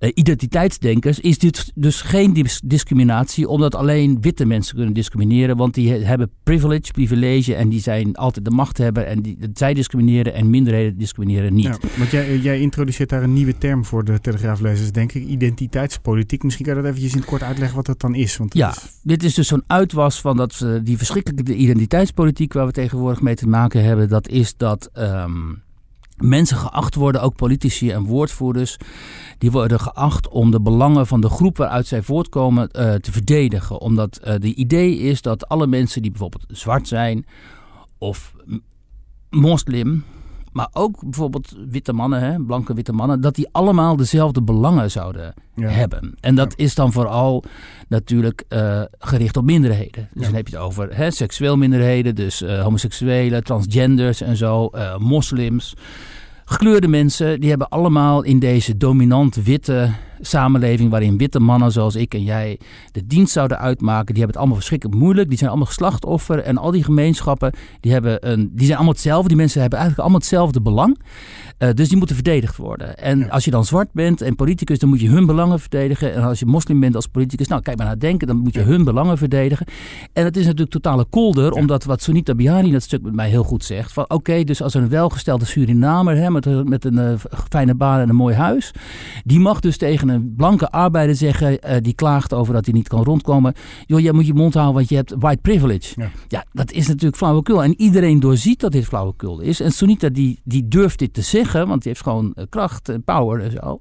uh, 0.01 0.11
identiteitsdenkers, 0.15 1.21
is 1.21 1.39
dit 1.39 1.73
dus 1.75 2.01
geen 2.01 2.47
discriminatie, 2.65 3.49
omdat 3.49 3.75
alleen 3.75 4.21
witte 4.21 4.47
mensen 4.47 4.77
kunnen 4.77 4.95
discrimineren, 4.95 5.57
want 5.57 5.75
die 5.75 5.91
hebben 5.93 6.31
privilege, 6.43 6.93
privilege 6.93 7.55
en 7.55 7.69
die 7.69 7.81
zijn 7.81 8.15
altijd 8.15 8.45
de 8.45 8.51
macht 8.51 8.79
hebben 8.79 9.07
en 9.07 9.23
die, 9.23 9.39
zij 9.55 9.75
discrimineren 9.75 10.35
en 10.35 10.51
minderheden 10.51 10.99
discrimineren 10.99 11.55
niet. 11.55 11.65
Ja, 11.65 11.79
want 11.97 12.11
jij, 12.11 12.39
jij 12.39 12.61
introduceert 12.61 13.09
daar 13.09 13.23
een 13.23 13.33
nieuwe 13.33 13.59
term 13.59 13.85
voor 13.85 14.05
de 14.05 14.21
telegraaflezers, 14.21 14.93
denk 14.93 15.13
ik, 15.13 15.25
identiteitspolitiek. 15.25 16.43
Misschien 16.43 16.65
kan 16.67 16.75
je 16.75 16.81
dat 16.81 16.91
eventjes 16.91 17.13
in 17.13 17.19
het 17.19 17.29
kort 17.29 17.43
uitleggen 17.43 17.77
wat 17.77 17.87
dat 17.87 18.01
dan 18.01 18.15
is. 18.15 18.37
Want 18.37 18.55
ja, 18.55 18.71
is... 18.71 19.01
dit 19.03 19.23
is 19.23 19.35
dus 19.35 19.49
zo'n 19.49 19.65
uitwas 19.67 20.21
van 20.21 20.37
dat, 20.37 20.61
uh, 20.65 20.79
die 20.83 20.97
verschrikkelijke 20.97 21.55
identiteitspolitiek 21.55 22.53
waar 22.53 22.67
we 22.67 22.73
tegenwoordig 22.73 23.21
mee 23.21 23.35
te 23.35 23.49
maken 23.49 23.85
hebben. 23.85 24.09
Dat 24.09 24.29
is 24.29 24.57
dat 24.57 24.91
um, 24.99 25.63
mensen 26.17 26.57
geacht 26.57 26.95
worden, 26.95 27.23
ook 27.23 27.37
politici 27.37 27.91
en 27.91 28.05
woordvoerders, 28.05 28.77
die 29.39 29.51
worden 29.51 29.81
geacht 29.81 30.29
om 30.29 30.51
de 30.51 30.61
belangen 30.61 31.07
van 31.07 31.21
de 31.21 31.29
groep 31.29 31.57
waaruit 31.57 31.87
zij 31.87 32.03
voortkomen 32.03 32.69
uh, 32.73 32.95
te 32.95 33.13
verdedigen. 33.13 33.81
Omdat 33.81 34.21
uh, 34.25 34.35
de 34.39 34.55
idee 34.55 34.99
is 34.99 35.23
dat 35.23 35.49
alle 35.49 35.67
mensen 35.67 36.03
die 36.03 36.11
bijvoorbeeld 36.11 36.45
zwart 36.49 36.89
zijn 36.89 37.27
of 37.99 38.35
moslim, 39.31 40.05
maar 40.57 40.69
ook 40.73 41.01
bijvoorbeeld 41.01 41.57
witte 41.69 41.93
mannen, 41.93 42.21
hè, 42.21 42.41
blanke 42.41 42.75
witte 42.75 42.93
mannen, 42.93 43.21
dat 43.21 43.35
die 43.35 43.49
allemaal 43.53 43.97
dezelfde 43.97 44.43
belangen 44.43 44.91
zouden 44.91 45.35
ja. 45.55 45.69
hebben. 45.69 46.15
En 46.21 46.35
dat 46.35 46.55
ja. 46.57 46.65
is 46.65 46.75
dan 46.75 46.93
vooral 46.93 47.45
natuurlijk 47.89 48.45
uh, 48.49 48.83
gericht 48.99 49.37
op 49.37 49.45
minderheden. 49.45 50.09
Dus 50.13 50.23
ja. 50.23 50.27
dan 50.27 50.35
heb 50.35 50.49
je 50.49 50.57
het 50.57 50.65
over 50.65 50.97
hè, 50.97 51.11
seksueel 51.11 51.57
minderheden, 51.57 52.15
dus 52.15 52.43
uh, 52.43 52.63
homoseksuelen, 52.63 53.45
transgenders 53.45 54.21
en 54.21 54.37
zo, 54.37 54.69
uh, 54.75 54.97
moslims. 54.99 55.75
Gekleurde 56.45 56.89
mensen, 56.89 57.41
die 57.41 57.49
hebben 57.49 57.69
allemaal 57.69 58.23
in 58.23 58.39
deze 58.39 58.77
dominant 58.77 59.35
witte 59.35 59.91
samenleving 60.21 60.91
waarin 60.91 61.19
witte 61.19 61.41
mannen 61.41 61.73
zoals 61.73 61.95
ik 61.95 62.15
en 62.15 62.23
jij 62.23 62.59
de 62.93 63.07
dienst 63.07 63.33
zouden 63.33 63.59
uitmaken, 63.59 64.07
die 64.07 64.17
hebben 64.17 64.27
het 64.27 64.37
allemaal 64.37 64.57
verschrikkelijk 64.57 64.99
moeilijk. 65.01 65.29
Die 65.29 65.39
zijn 65.39 65.51
allemaal 65.51 65.71
slachtoffer 65.71 66.39
en 66.39 66.59
al 66.59 66.71
die 66.71 66.85
gemeenschappen, 66.85 67.53
die, 67.81 67.93
hebben 67.93 68.31
een, 68.31 68.51
die 68.53 68.65
zijn 68.65 68.77
allemaal 68.77 68.95
hetzelfde. 68.95 69.29
Die 69.29 69.37
mensen 69.37 69.61
hebben 69.61 69.79
eigenlijk 69.79 70.09
allemaal 70.09 70.27
hetzelfde 70.27 70.61
belang. 70.61 70.99
Uh, 71.59 71.71
dus 71.75 71.89
die 71.89 71.97
moeten 71.97 72.17
verdedigd 72.17 72.57
worden. 72.57 72.97
En 72.97 73.19
ja. 73.19 73.27
als 73.27 73.45
je 73.45 73.51
dan 73.51 73.65
zwart 73.65 73.93
bent 73.93 74.21
en 74.21 74.35
politicus, 74.35 74.79
dan 74.79 74.89
moet 74.89 75.01
je 75.01 75.09
hun 75.09 75.27
belangen 75.27 75.61
verdedigen. 75.61 76.15
En 76.15 76.23
als 76.23 76.39
je 76.39 76.47
moslim 76.47 76.81
bent 76.81 76.95
als 76.95 77.07
politicus, 77.07 77.49
nou 77.49 77.63
kijk 77.63 77.77
maar 77.77 77.87
naar 77.87 77.99
denken, 77.99 78.27
dan 78.27 78.37
moet 78.37 78.55
je 78.55 78.61
ja. 78.61 78.67
hun 78.67 78.85
belangen 78.85 79.19
verdedigen. 79.19 79.67
En 80.13 80.25
het 80.25 80.37
is 80.37 80.45
natuurlijk 80.45 80.71
totale 80.71 81.05
kolder, 81.05 81.55
ja. 81.55 81.61
omdat 81.61 81.85
wat 81.85 82.03
Sunita 82.03 82.35
Bihari 82.35 82.67
in 82.67 82.73
dat 82.73 82.83
stuk 82.83 83.03
met 83.03 83.15
mij 83.15 83.29
heel 83.29 83.45
goed 83.45 83.65
zegt. 83.65 83.93
Van 83.93 84.05
oké, 84.05 84.15
okay, 84.15 84.45
dus 84.45 84.63
als 84.63 84.75
er 84.75 84.83
een 84.83 84.89
welgestelde 84.89 85.45
Surinamer 85.45 86.17
hè, 86.17 86.31
met, 86.31 86.69
met 86.69 86.85
een 86.85 86.99
uh, 86.99 87.13
fijne 87.49 87.75
baan 87.75 88.01
en 88.01 88.09
een 88.09 88.15
mooi 88.15 88.35
huis, 88.35 88.71
die 89.25 89.41
mag 89.41 89.61
dus 89.61 89.77
tegen 89.77 90.06
een 90.09 90.35
blanke 90.37 90.71
arbeider 90.71 91.17
zeggen, 91.17 91.53
uh, 91.53 91.77
die 91.81 91.95
klaagt 91.95 92.33
over 92.33 92.55
dat 92.55 92.65
hij 92.65 92.75
niet 92.75 92.89
kan 92.89 93.03
rondkomen. 93.03 93.55
Joh, 93.87 94.01
jij 94.01 94.13
moet 94.13 94.27
je 94.27 94.35
mond 94.35 94.55
houden, 94.55 94.75
want 94.75 94.89
je 94.89 94.97
hebt 94.97 95.15
white 95.19 95.41
privilege. 95.43 96.01
Ja, 96.01 96.11
ja 96.29 96.45
dat 96.53 96.73
is 96.73 96.87
natuurlijk 96.89 97.17
flauwekul. 97.17 97.65
En 97.65 97.81
iedereen 97.81 98.21
doorziet 98.21 98.61
dat 98.61 98.73
dit 98.73 98.85
flauwekul 98.85 99.41
is. 99.41 99.61
En 99.61 99.73
Sunita 99.73 100.09
die, 100.09 100.41
die 100.45 100.69
durft 100.69 100.99
dit 100.99 101.15
te 101.15 101.23
zeggen, 101.23 101.69
want 101.69 101.83
die 101.83 101.93
heeft 101.93 102.05
gewoon 102.05 102.33
uh, 102.35 102.45
kracht 102.49 102.89
en 102.89 103.03
power 103.03 103.41
en 103.41 103.51
zo. 103.51 103.79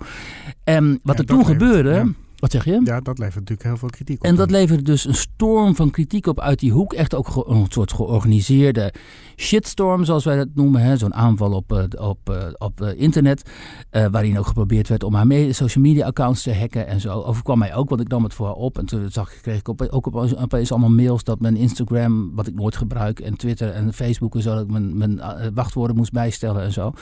En 0.64 1.00
wat 1.04 1.16
ja, 1.16 1.22
er 1.22 1.26
toen 1.28 1.46
gebeurde... 1.46 2.14
Wat 2.39 2.52
zeg 2.52 2.65
je? 2.65 2.82
Ja, 2.84 3.00
dat 3.00 3.17
levert 3.17 3.36
natuurlijk 3.36 3.63
heel 3.63 3.78
veel 3.78 3.89
kritiek 3.89 4.17
op. 4.17 4.26
En 4.26 4.36
dat 4.36 4.52
levert 4.52 4.86
dus 4.86 5.06
een 5.06 5.15
storm 5.15 5.76
van 5.76 5.91
kritiek 5.91 6.28
op 6.28 6.39
uit 6.39 6.60
die 6.60 6.71
hoek. 6.71 6.93
Echt 6.93 7.15
ook 7.15 7.45
een 7.48 7.65
soort 7.69 7.93
georganiseerde 7.93 8.93
shitstorm, 9.36 10.04
zoals 10.04 10.26
wij 10.26 10.36
dat 10.36 10.48
noemen. 10.54 10.98
Zo'n 10.98 11.13
aanval 11.13 11.52
op, 11.52 11.71
uh, 11.71 11.84
op, 12.08 12.30
uh, 12.30 12.38
op 12.58 12.82
uh, 12.82 12.89
internet. 13.02 13.50
waarin 13.89 14.39
ook 14.39 14.48
geprobeerd 14.48 14.88
werd 14.88 15.04
om 15.04 15.13
haar 15.13 15.54
social 15.54 15.84
media 15.84 16.06
accounts 16.06 16.43
te 16.43 16.56
hacken 16.56 16.88
en 16.88 17.00
zo. 17.00 17.21
Overkwam 17.21 17.58
mij 17.58 17.76
ook, 17.76 17.89
want 17.89 18.02
ik 18.02 18.08
nam 18.08 18.24
het 18.24 18.34
voor 18.34 18.45
haar 18.45 18.56
op. 18.56 18.78
En 18.78 18.86
toen 18.86 19.12
zag 19.12 19.34
ik, 19.34 19.41
kreeg 19.41 19.60
ik 19.60 19.67
op, 19.67 19.82
ook 19.82 20.06
op, 20.06 20.15
opeens 20.15 20.71
allemaal 20.71 20.89
mails 20.89 21.24
dat 21.24 21.39
mijn 21.39 21.56
Instagram, 21.56 22.36
wat 22.36 22.48
ik 22.48 22.56
nooit 22.56 22.76
gebruik, 22.76 23.19
en 23.19 23.38
Twitter 23.38 23.69
en 23.71 23.93
Facebook 23.93 24.36
en 24.36 24.41
zo, 24.41 24.54
dat 24.54 24.63
ik 24.63 24.71
mijn, 24.71 24.98
mijn 24.98 25.21
wachtwoorden 25.54 25.95
moest 25.95 26.12
bijstellen 26.12 26.63
en 26.63 26.71
zo. 26.71 26.93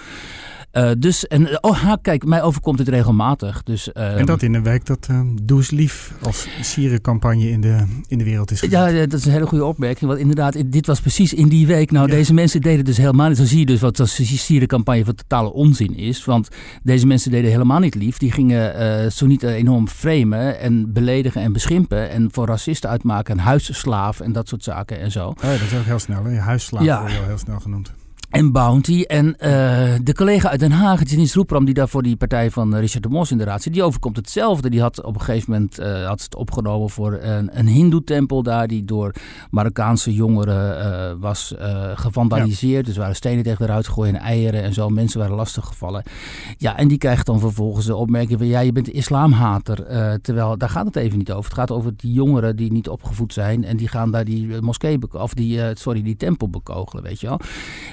Dus, 0.98 1.28
en 1.28 1.64
oh, 1.64 1.78
ha, 1.82 1.98
kijk, 2.02 2.26
mij 2.26 2.42
overkomt 2.42 2.80
het 2.80 2.88
regelmatig. 2.88 3.64
Dus, 3.64 3.92
en 3.92 4.26
dat 4.26 4.42
in 4.42 4.54
een 4.54 4.64
week 4.64 4.86
dat 4.86 5.08
Does 5.44 5.72
Lief 5.72 6.14
als 6.22 6.48
sierencampagne 6.62 7.50
in 7.50 7.62
de, 7.62 7.84
in 8.08 8.18
de 8.18 8.24
wereld 8.24 8.52
is. 8.52 8.60
Ja, 8.62 8.88
ja, 8.88 9.06
dat 9.06 9.20
is 9.20 9.26
een 9.26 9.32
hele 9.32 9.46
goede 9.46 9.66
opmerking. 9.66 10.10
Want 10.10 10.22
inderdaad, 10.22 10.72
dit 10.72 10.88
was 10.88 11.00
precies 11.02 11.34
in 11.34 11.48
die 11.48 11.68
week. 11.68 11.92
Nou, 11.92 12.08
Ja. 12.08 12.14
deze 12.16 12.34
mensen 12.34 12.62
deden 12.62 12.86
dus 12.86 12.98
helemaal 12.98 13.28
niet. 13.28 13.38
Dan 13.38 13.46
zie 13.46 13.60
je 13.60 13.66
dus 13.66 13.80
wat 13.80 13.98
de 13.98 14.06
sierencampagne 14.06 15.06
van 15.06 15.16
totale 15.16 15.54
onzin 15.54 15.96
is. 15.98 16.26
Want 16.26 16.48
deze 16.84 17.08
mensen 17.08 17.32
deden 17.32 17.52
helemaal 17.52 17.80
niet 17.80 17.96
lief. 17.96 18.18
Die 18.18 18.32
gingen 18.32 18.76
eh 18.76 19.10
zo 19.10 19.26
niet 19.26 19.44
enorm 19.44 19.88
framen 19.88 20.60
en 20.60 20.94
beledigen 20.94 21.42
en 21.42 21.54
beschimpen. 21.54 22.10
En 22.10 22.28
voor 22.32 22.46
racisten 22.48 22.90
uitmaken 22.90 23.38
en 23.38 23.44
huisslaaf 23.44 24.20
en 24.20 24.32
dat 24.32 24.48
soort 24.48 24.64
zaken 24.64 25.00
en 25.00 25.12
zo. 25.12 25.28
Oh 25.28 25.34
ja, 25.42 25.50
dat 25.52 25.62
is 25.62 25.74
ook 25.78 25.86
heel 25.86 26.00
snel. 26.00 26.24
Hè? 26.24 26.38
Huisslaaf 26.38 27.00
wordt 27.00 27.26
heel 27.26 27.38
snel 27.38 27.60
genoemd. 27.60 27.94
En 28.34 28.52
Bounty. 28.52 29.02
En 29.02 29.38
eh, 29.38 29.94
de 30.04 30.14
collega 30.14 30.50
uit 30.50 30.60
Den 30.60 30.72
Haag, 30.72 31.10
Janice 31.10 31.38
Roepram, 31.38 31.66
die 31.66 31.74
daar 31.74 31.90
voor 31.90 32.04
die 32.04 32.16
partij 32.16 32.52
van 32.52 32.74
eh, 32.74 32.80
Richard 32.80 33.04
de 33.04 33.10
Mos 33.10 33.32
in 33.32 33.38
de 33.38 33.44
raad 33.44 33.62
zit, 33.62 33.74
die 33.74 33.84
overkomt 33.84 34.16
hetzelfde. 34.16 34.70
Die 34.70 34.82
had 34.82 35.04
op 35.04 35.16
een 35.16 35.22
gegeven 35.22 35.52
moment 35.52 35.80
eh, 35.80 36.06
had 36.08 36.22
het 36.22 36.36
opgenomen 36.36 36.90
voor 36.90 37.14
een, 37.14 37.60
een 37.60 37.68
hindoe-tempel 37.68 38.44
daar, 38.44 38.68
die 38.68 38.86
door 38.86 39.14
Marokkaanse 39.50 40.14
jongeren 40.14 41.20
was 41.20 41.54
gevandaliseerd. 41.94 42.86
Dus 42.86 42.94
er 42.94 43.00
waren 43.00 43.16
stenen 43.16 43.44
tegen 43.44 43.66
eruit 43.66 43.88
gegooid 43.88 44.14
en 44.14 44.20
eieren 44.20 44.64
en 44.64 44.74
zo. 44.74 44.90
Mensen 44.90 45.20
waren 45.20 45.36
lastiggevallen. 45.36 46.04
Ja, 46.58 46.78
en 46.78 46.88
die 46.88 46.98
krijgt 46.98 47.26
dan 47.26 47.40
vervolgens 47.40 47.86
de 47.86 47.96
opmerking 47.96 48.40
van, 48.40 48.48
ja, 48.48 48.60
je 48.60 48.72
bent 48.72 48.88
een 48.88 48.94
islamhater. 48.94 49.76
Terwijl, 50.22 50.58
daar 50.58 50.70
gaat 50.70 50.86
het 50.86 50.96
even 50.96 51.18
niet 51.18 51.32
over. 51.32 51.44
Het 51.44 51.60
gaat 51.60 51.72
over 51.72 51.94
die 51.96 52.14
jongeren 52.14 52.56
die 52.56 52.72
niet 52.72 52.90
opgevoed 52.90 53.34
zijn 53.34 53.64
en 53.64 53.78
die 53.78 53.88
gaan 53.88 54.12
daar 54.12 54.26
die 54.26 54.62
moskee, 54.62 54.98
of 55.12 55.34
die, 55.34 55.60
sorry, 55.74 56.02
die 56.02 56.16
tempel 56.16 56.50
bekogelen, 56.50 57.04
weet 57.04 57.20
je 57.20 57.28
wel. 57.28 57.40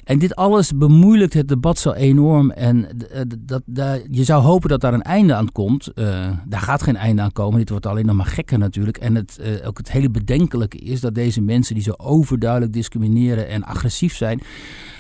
En 0.05 0.19
dit 0.19 0.30
alles 0.35 0.73
bemoeilijkt 0.77 1.35
het 1.35 1.49
debat 1.49 1.79
zo 1.79 1.93
enorm. 1.93 2.51
En 2.51 2.89
eh, 3.11 3.21
dat, 3.39 3.63
daar- 3.67 4.01
je 4.11 4.25
zou 4.25 4.43
hopen 4.43 4.69
dat 4.69 4.81
daar 4.81 4.95
een 4.95 5.03
einde 5.03 5.35
aan 5.35 5.53
komt. 5.53 5.87
Eh, 5.87 6.31
daar 6.47 6.61
gaat 6.61 6.83
geen 6.83 6.97
einde 6.97 7.23
aan 7.23 7.33
komen. 7.33 7.59
Dit 7.59 7.71
wordt 7.71 7.87
alleen 7.87 8.07
nog 8.07 8.17
maar 8.17 8.27
gekker 8.27 8.59
natuurlijk. 8.59 8.97
En 8.97 9.15
het, 9.15 9.39
eh, 9.39 9.67
ook 9.69 9.79
het 9.79 9.91
hele 9.91 10.11
bedenkelijke 10.11 10.79
is 10.79 11.01
dat 11.01 11.15
deze 11.15 11.41
mensen 11.41 11.75
die 11.75 11.83
zo 11.85 11.93
overduidelijk 11.97 12.73
discrimineren 12.73 13.49
en 13.49 13.65
agressief 13.65 14.17
zijn. 14.17 14.41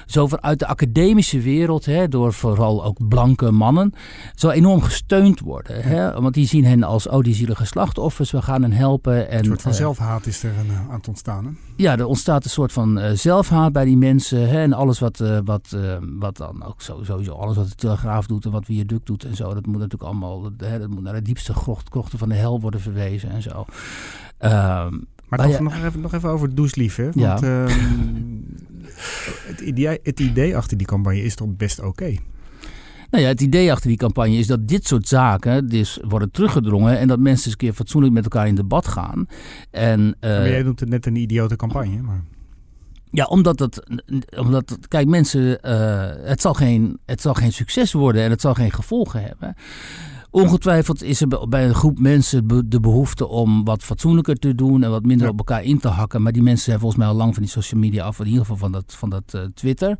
Zo 0.06 0.26
vanuit 0.26 0.58
de 0.58 0.66
academische 0.66 1.40
wereld, 1.40 1.84
hè, 1.84 2.08
door 2.08 2.32
vooral 2.32 2.84
ook 2.84 3.08
blanke 3.08 3.50
mannen, 3.50 3.92
zo 4.34 4.48
enorm 4.50 4.82
gesteund 4.82 5.40
worden. 5.40 5.82
Hè? 5.82 6.20
Want 6.20 6.34
die 6.34 6.46
zien 6.46 6.64
hen 6.64 6.82
als, 6.82 7.08
oh 7.08 7.20
die 7.20 7.34
zielige 7.34 7.64
slachtoffers, 7.66 8.30
we 8.30 8.42
gaan 8.42 8.62
hen 8.62 8.72
helpen. 8.72 9.30
En, 9.30 9.38
Een 9.38 9.44
soort 9.44 9.62
van 9.62 9.74
zelfhaat 9.74 10.26
is 10.26 10.42
er 10.42 10.52
aan 10.88 10.94
het 10.94 11.08
ontstaan. 11.08 11.44
Hè? 11.44 11.50
ja, 11.76 11.98
er 11.98 12.04
ontstaat 12.06 12.44
een 12.44 12.50
soort 12.50 12.72
van 12.72 13.00
zelfhaat 13.14 13.72
bij 13.72 13.84
die 13.84 13.96
mensen. 13.96 14.48
Hè, 14.48 14.62
en 14.62 14.72
alles 14.72 14.98
wat, 14.98 15.19
eh, 15.20 15.38
wat, 15.44 15.72
eh, 15.74 15.96
wat 16.18 16.36
dan 16.36 16.64
ook 16.64 16.82
zo, 16.82 17.00
sowieso, 17.02 17.32
alles 17.32 17.56
wat 17.56 17.68
de 17.68 17.74
Telegraaf 17.74 18.26
doet 18.26 18.44
en 18.44 18.50
wat 18.50 18.64
Viaduct 18.64 19.06
doet 19.06 19.24
en 19.24 19.36
zo. 19.36 19.54
Dat 19.54 19.66
moet 19.66 19.74
natuurlijk 19.76 20.02
allemaal, 20.10 20.50
hè, 20.56 20.78
dat 20.78 20.88
moet 20.88 21.02
naar 21.02 21.14
de 21.14 21.22
diepste 21.22 21.54
grocht, 21.54 21.88
krochten 21.88 22.18
van 22.18 22.28
de 22.28 22.34
hel 22.34 22.60
worden 22.60 22.80
verwezen 22.80 23.30
en 23.30 23.42
zo. 23.42 23.64
Ehm, 24.38 24.52
Maar 24.52 25.38
Maar 25.38 25.48
toch 25.48 25.56
ja- 25.56 25.62
nog, 25.62 25.74
even, 25.84 26.00
nog 26.00 26.12
even 26.14 26.28
over 26.28 26.54
Does 26.54 26.74
Lief. 26.74 26.96
Hè? 26.96 27.08
Ja. 27.12 27.28
Want 27.28 27.42
ehm, 27.42 27.78
het, 29.46 29.60
idee, 29.60 29.98
het 30.02 30.20
idee 30.20 30.56
achter 30.56 30.76
die 30.76 30.86
campagne 30.86 31.22
is 31.22 31.34
toch 31.34 31.56
best 31.56 31.80
oké. 31.82 32.14
Nou 33.10 33.22
ja, 33.22 33.28
het 33.30 33.40
idee 33.40 33.72
achter 33.72 33.88
die 33.88 33.96
campagne 33.98 34.36
is 34.36 34.46
dat 34.46 34.68
dit 34.68 34.86
soort 34.86 35.08
zaken 35.08 35.68
dus 35.68 35.98
worden 36.08 36.30
teruggedrongen 36.30 36.98
en 36.98 37.08
dat 37.08 37.18
mensen 37.18 37.44
eens 37.44 37.52
een 37.52 37.58
keer 37.58 37.72
fatsoenlijk 37.72 38.12
met 38.14 38.24
elkaar 38.24 38.46
in 38.48 38.54
debat 38.54 38.88
gaan. 38.88 39.26
En, 39.70 40.16
eh, 40.20 40.30
Maar 40.30 40.48
jij 40.48 40.62
noemt 40.62 40.80
het 40.80 40.88
net 40.88 41.06
een 41.06 41.16
idiote 41.16 41.56
campagne. 41.56 42.02
Maar... 42.02 42.22
Ja, 43.10 43.24
omdat 43.24 43.58
het, 43.58 43.82
omdat 44.36 44.70
het 44.70 44.88
kijk 44.88 45.06
mensen, 45.06 45.62
eh, 45.62 46.10
het, 46.22 46.40
zal 46.40 46.54
geen, 46.54 46.98
het 47.06 47.20
zal 47.20 47.34
geen 47.34 47.52
succes 47.52 47.92
worden 47.92 48.22
en 48.22 48.30
het 48.30 48.40
zal 48.40 48.54
geen 48.54 48.72
gevolgen 48.72 49.22
hebben. 49.22 49.56
Ongetwijfeld 50.30 51.02
is 51.02 51.20
er 51.20 51.48
bij- 51.48 51.68
een 51.68 51.74
groep 51.74 51.98
mensen 51.98 52.68
de 52.68 52.80
behoefte 52.80 53.28
om 53.28 53.64
wat 53.64 53.82
fatsoenlijker 53.82 54.36
te 54.38 54.54
doen 54.54 54.82
en 54.82 54.90
wat 54.90 55.04
minder 55.04 55.26
Ja. 55.26 55.32
op 55.32 55.38
elkaar 55.38 55.62
in 55.64 55.78
te 55.78 55.88
hakken. 55.88 56.22
Maar 56.22 56.32
die 56.32 56.42
mensen 56.42 56.64
zijn 56.64 56.78
volgens 56.78 57.00
mij 57.00 57.08
al 57.10 57.14
lang 57.16 57.34
van 57.34 57.42
die 57.42 57.52
social 57.52 57.80
media 57.80 58.04
af, 58.04 58.18
in 58.18 58.24
ieder 58.26 58.40
geval 58.40 58.56
van 58.56 58.72
dat, 58.72 58.84
van 58.86 59.10
dat 59.10 59.22
eh, 59.34 59.40
Twitter. 59.54 59.96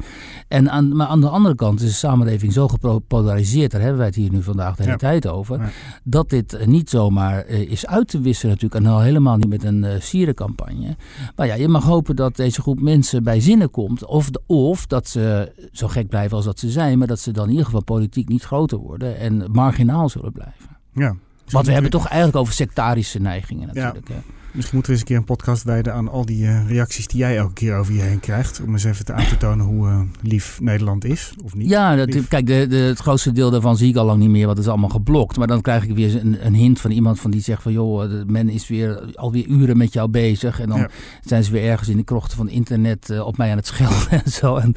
En 0.48 0.70
aan, 0.70 0.96
maar 0.96 1.06
aan 1.06 1.20
de 1.20 1.28
andere 1.28 1.54
kant 1.54 1.80
is 1.80 1.88
de 1.88 1.94
samenleving 1.94 2.52
zo 2.52 2.68
gepolariseerd, 2.68 3.70
daar 3.70 3.80
hebben 3.80 3.98
wij 3.98 4.06
het 4.06 4.16
hier 4.16 4.30
nu 4.30 4.42
vandaag 4.42 4.76
de 4.76 4.82
hele 4.82 4.92
Ja. 4.94 4.98
tijd 4.98 5.26
over, 5.28 5.58
Ja. 5.60 5.68
dat 6.04 6.28
dit 6.30 6.52
eh, 6.52 6.66
niet 6.66 6.90
zomaar 6.90 7.44
eh, 7.44 7.60
is 7.70 7.86
uit 7.86 8.08
te 8.08 8.20
wissen 8.20 8.48
natuurlijk. 8.48 8.84
En 8.84 8.90
al 8.90 9.00
helemaal 9.00 9.36
niet 9.36 9.48
met 9.48 9.64
een 9.64 9.84
eh 9.84 10.00
sierencampagne. 10.00 10.96
Maar 11.36 11.46
ja, 11.46 11.54
je 11.54 11.68
mag 11.68 11.84
hopen 11.84 12.16
dat 12.16 12.36
deze 12.36 12.60
groep 12.62 12.80
mensen 12.80 13.22
bij 13.22 13.40
zinnen 13.40 13.70
komt. 13.70 14.04
Of, 14.06 14.30
de- 14.30 14.40
of 14.46 14.86
dat 14.86 15.08
ze 15.08 15.52
zo 15.72 15.88
gek 15.88 16.08
blijven 16.08 16.36
als 16.36 16.44
dat 16.44 16.58
ze 16.58 16.70
zijn. 16.70 16.98
Maar 16.98 17.06
dat 17.06 17.20
ze 17.20 17.30
dan 17.32 17.44
in 17.44 17.50
ieder 17.50 17.64
geval 17.64 17.82
politiek 17.84 18.28
niet 18.28 18.42
groter 18.42 18.78
worden. 18.78 19.18
En 19.18 19.48
marginaal 19.52 20.08
zullen 20.08 20.19
blijven. 20.28 20.78
Ja. 20.92 21.16
Want 21.50 21.66
we 21.66 21.72
hebben 21.72 21.90
het 21.90 22.00
toch 22.00 22.08
eigenlijk 22.08 22.36
over 22.36 22.54
sectarische 22.54 23.20
neigingen 23.20 23.66
natuurlijk. 23.66 24.08
hè. 24.08 24.14
Misschien 24.52 24.74
moeten 24.76 24.92
we 24.92 24.98
eens 24.98 25.00
een 25.00 25.06
keer 25.06 25.16
een 25.16 25.36
podcast 25.36 25.62
wijden 25.62 25.94
aan 25.94 26.08
al 26.08 26.24
die 26.26 26.46
eh, 26.46 26.68
reacties 26.68 27.06
die 27.06 27.18
jij 27.18 27.36
elke 27.36 27.52
keer 27.52 27.76
over 27.76 27.94
je 27.94 28.00
heen 28.00 28.20
krijgt. 28.20 28.60
Om 28.66 28.72
eens 28.72 28.84
even 28.84 29.04
te 29.04 29.12
aan 29.12 29.26
te 29.26 29.36
tonen 29.36 29.66
hoe 29.66 29.88
eh, 29.88 30.00
lief 30.22 30.58
Nederland 30.60 31.04
is, 31.04 31.32
of 31.44 31.54
niet. 31.54 31.68
Ja, 31.68 31.96
dat, 31.96 32.28
kijk, 32.28 32.46
de, 32.46 32.66
de, 32.68 32.76
het 32.76 32.98
grootste 32.98 33.32
deel 33.32 33.50
daarvan 33.50 33.76
zie 33.76 33.88
ik 33.88 33.96
al 33.96 34.04
lang 34.04 34.18
niet 34.20 34.28
meer, 34.30 34.44
want 34.44 34.56
het 34.56 34.66
is 34.66 34.72
allemaal 34.72 34.88
geblokt. 34.90 35.36
Maar 35.36 35.46
dan 35.46 35.60
krijg 35.60 35.84
ik 35.84 35.94
weer 35.94 36.20
een, 36.20 36.46
een 36.46 36.54
hint 36.54 36.80
van 36.80 36.90
iemand 36.90 37.20
van 37.20 37.30
die 37.30 37.40
zegt 37.40 37.62
van... 37.62 37.72
joh, 37.72 38.00
de- 38.10 38.24
men 38.26 38.48
is 38.48 38.68
weer 38.68 39.12
alweer 39.14 39.46
uren 39.46 39.76
met 39.76 39.92
jou 39.92 40.08
bezig. 40.08 40.60
En 40.60 40.68
dan 40.68 40.78
Ja. 40.78 40.88
zijn 41.24 41.44
ze 41.44 41.52
weer 41.52 41.64
ergens 41.64 41.88
in 41.88 41.96
de 41.96 42.04
krochten 42.04 42.36
van 42.36 42.48
internet 42.48 43.10
eh, 43.10 43.26
op 43.26 43.36
mij 43.36 43.50
aan 43.50 43.56
het 43.56 43.66
schelden 43.66 44.10
en 44.24 44.30
zo. 44.30 44.56
En 44.56 44.74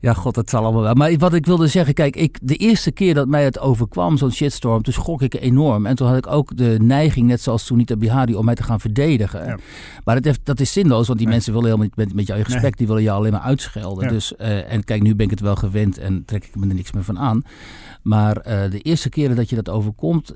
ja, 0.00 0.12
god, 0.12 0.34
dat 0.34 0.50
zal 0.50 0.62
allemaal 0.64 0.82
wel. 0.82 0.94
Maar 0.94 1.16
wat 1.16 1.34
ik 1.34 1.46
wilde 1.46 1.66
zeggen, 1.66 1.94
kijk, 1.94 2.16
ik, 2.16 2.38
de 2.42 2.56
eerste 2.56 2.90
keer 2.90 3.14
dat 3.14 3.28
mij 3.28 3.44
het 3.44 3.58
overkwam, 3.58 4.16
zo'n 4.16 4.32
shitstorm, 4.32 4.82
toen 4.82 4.92
schrok 4.92 5.22
ik 5.22 5.34
enorm. 5.34 5.86
En 5.86 5.96
toen 5.96 6.06
had 6.08 6.16
ik 6.16 6.26
ook 6.26 6.56
de 6.56 6.76
neiging, 6.82 7.26
net 7.26 7.40
zoals 7.40 7.66
Sunita 7.66 7.96
Bihari, 7.96 8.34
om 8.34 8.44
mij 8.44 8.54
te 8.54 8.62
gaan 8.62 8.80
verdedigen. 8.80 9.08
Ja. 9.18 9.56
Maar 10.04 10.14
dat, 10.14 10.24
heeft, 10.24 10.40
dat 10.44 10.60
is 10.60 10.72
zinloos, 10.72 11.06
want 11.06 11.18
die 11.18 11.26
Nee. 11.26 11.36
mensen 11.36 11.52
willen 11.52 11.68
helemaal 11.68 11.88
niet 11.96 12.06
met, 12.06 12.14
met 12.14 12.26
jou 12.26 12.38
in 12.38 12.44
gesprek. 12.44 12.64
Nee. 12.64 12.74
Die 12.76 12.86
willen 12.86 13.02
jou 13.02 13.18
alleen 13.18 13.32
maar 13.32 13.40
uitschelden. 13.40 14.04
Ja. 14.04 14.10
Dus, 14.10 14.36
eh, 14.36 14.72
en 14.72 14.84
kijk, 14.84 15.02
nu 15.02 15.14
ben 15.14 15.24
ik 15.24 15.30
het 15.30 15.40
wel 15.40 15.56
gewend 15.56 15.98
en 15.98 16.24
trek 16.24 16.44
ik 16.44 16.56
me 16.56 16.68
er 16.68 16.74
niks 16.74 16.92
meer 16.92 17.04
van 17.04 17.18
aan. 17.18 17.42
Maar 18.02 18.36
eh, 18.36 18.70
de 18.70 18.80
eerste 18.80 19.08
keren 19.08 19.36
dat 19.36 19.48
je 19.50 19.56
dat 19.56 19.68
overkomt, 19.68 20.34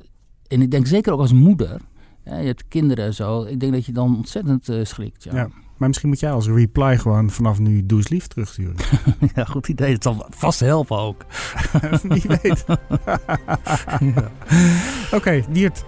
en 0.48 0.62
ik 0.62 0.70
denk 0.70 0.86
zeker 0.86 1.12
ook 1.12 1.20
als 1.20 1.32
moeder, 1.32 1.80
hè, 2.22 2.38
je 2.38 2.46
hebt 2.46 2.68
kinderen 2.68 3.04
en 3.04 3.14
zo, 3.14 3.42
ik 3.42 3.60
denk 3.60 3.72
dat 3.72 3.86
je 3.86 3.92
dan 3.92 4.16
ontzettend 4.16 4.68
eh, 4.68 4.84
schrikt. 4.84 5.24
Ja. 5.24 5.34
Ja. 5.34 5.48
Maar 5.76 5.88
misschien 5.88 6.10
moet 6.10 6.20
jij 6.20 6.30
als 6.32 6.48
reply 6.48 6.98
gewoon 6.98 7.30
vanaf 7.30 7.58
nu 7.58 7.86
Does 7.86 8.08
Lief 8.08 8.26
terugsturen. 8.26 8.74
Ja. 9.34 9.44
goed 9.44 9.68
idee. 9.68 9.92
Het 9.92 10.02
zal 10.02 10.26
vast 10.30 10.60
helpen 10.60 10.98
ook. 10.98 11.24
Wie 12.08 12.22
weet. 12.42 12.64
Oké, 15.18 15.42
Diert. 15.50 15.84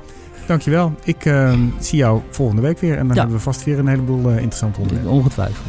Dankjewel. 0.46 0.92
Ik 1.04 1.24
eh, 1.24 1.52
zie 1.78 1.98
jou 1.98 2.20
volgende 2.30 2.62
week 2.62 2.78
weer. 2.78 2.92
En 2.98 3.06
dan 3.06 3.14
Ja. 3.14 3.20
hebben 3.20 3.36
we 3.36 3.42
vast 3.42 3.64
weer 3.64 3.78
een 3.78 3.86
heleboel 3.88 4.28
eh, 4.30 4.36
interessante 4.36 4.80
onderwerpen. 4.80 5.12
Ongetwijfeld. 5.12 5.66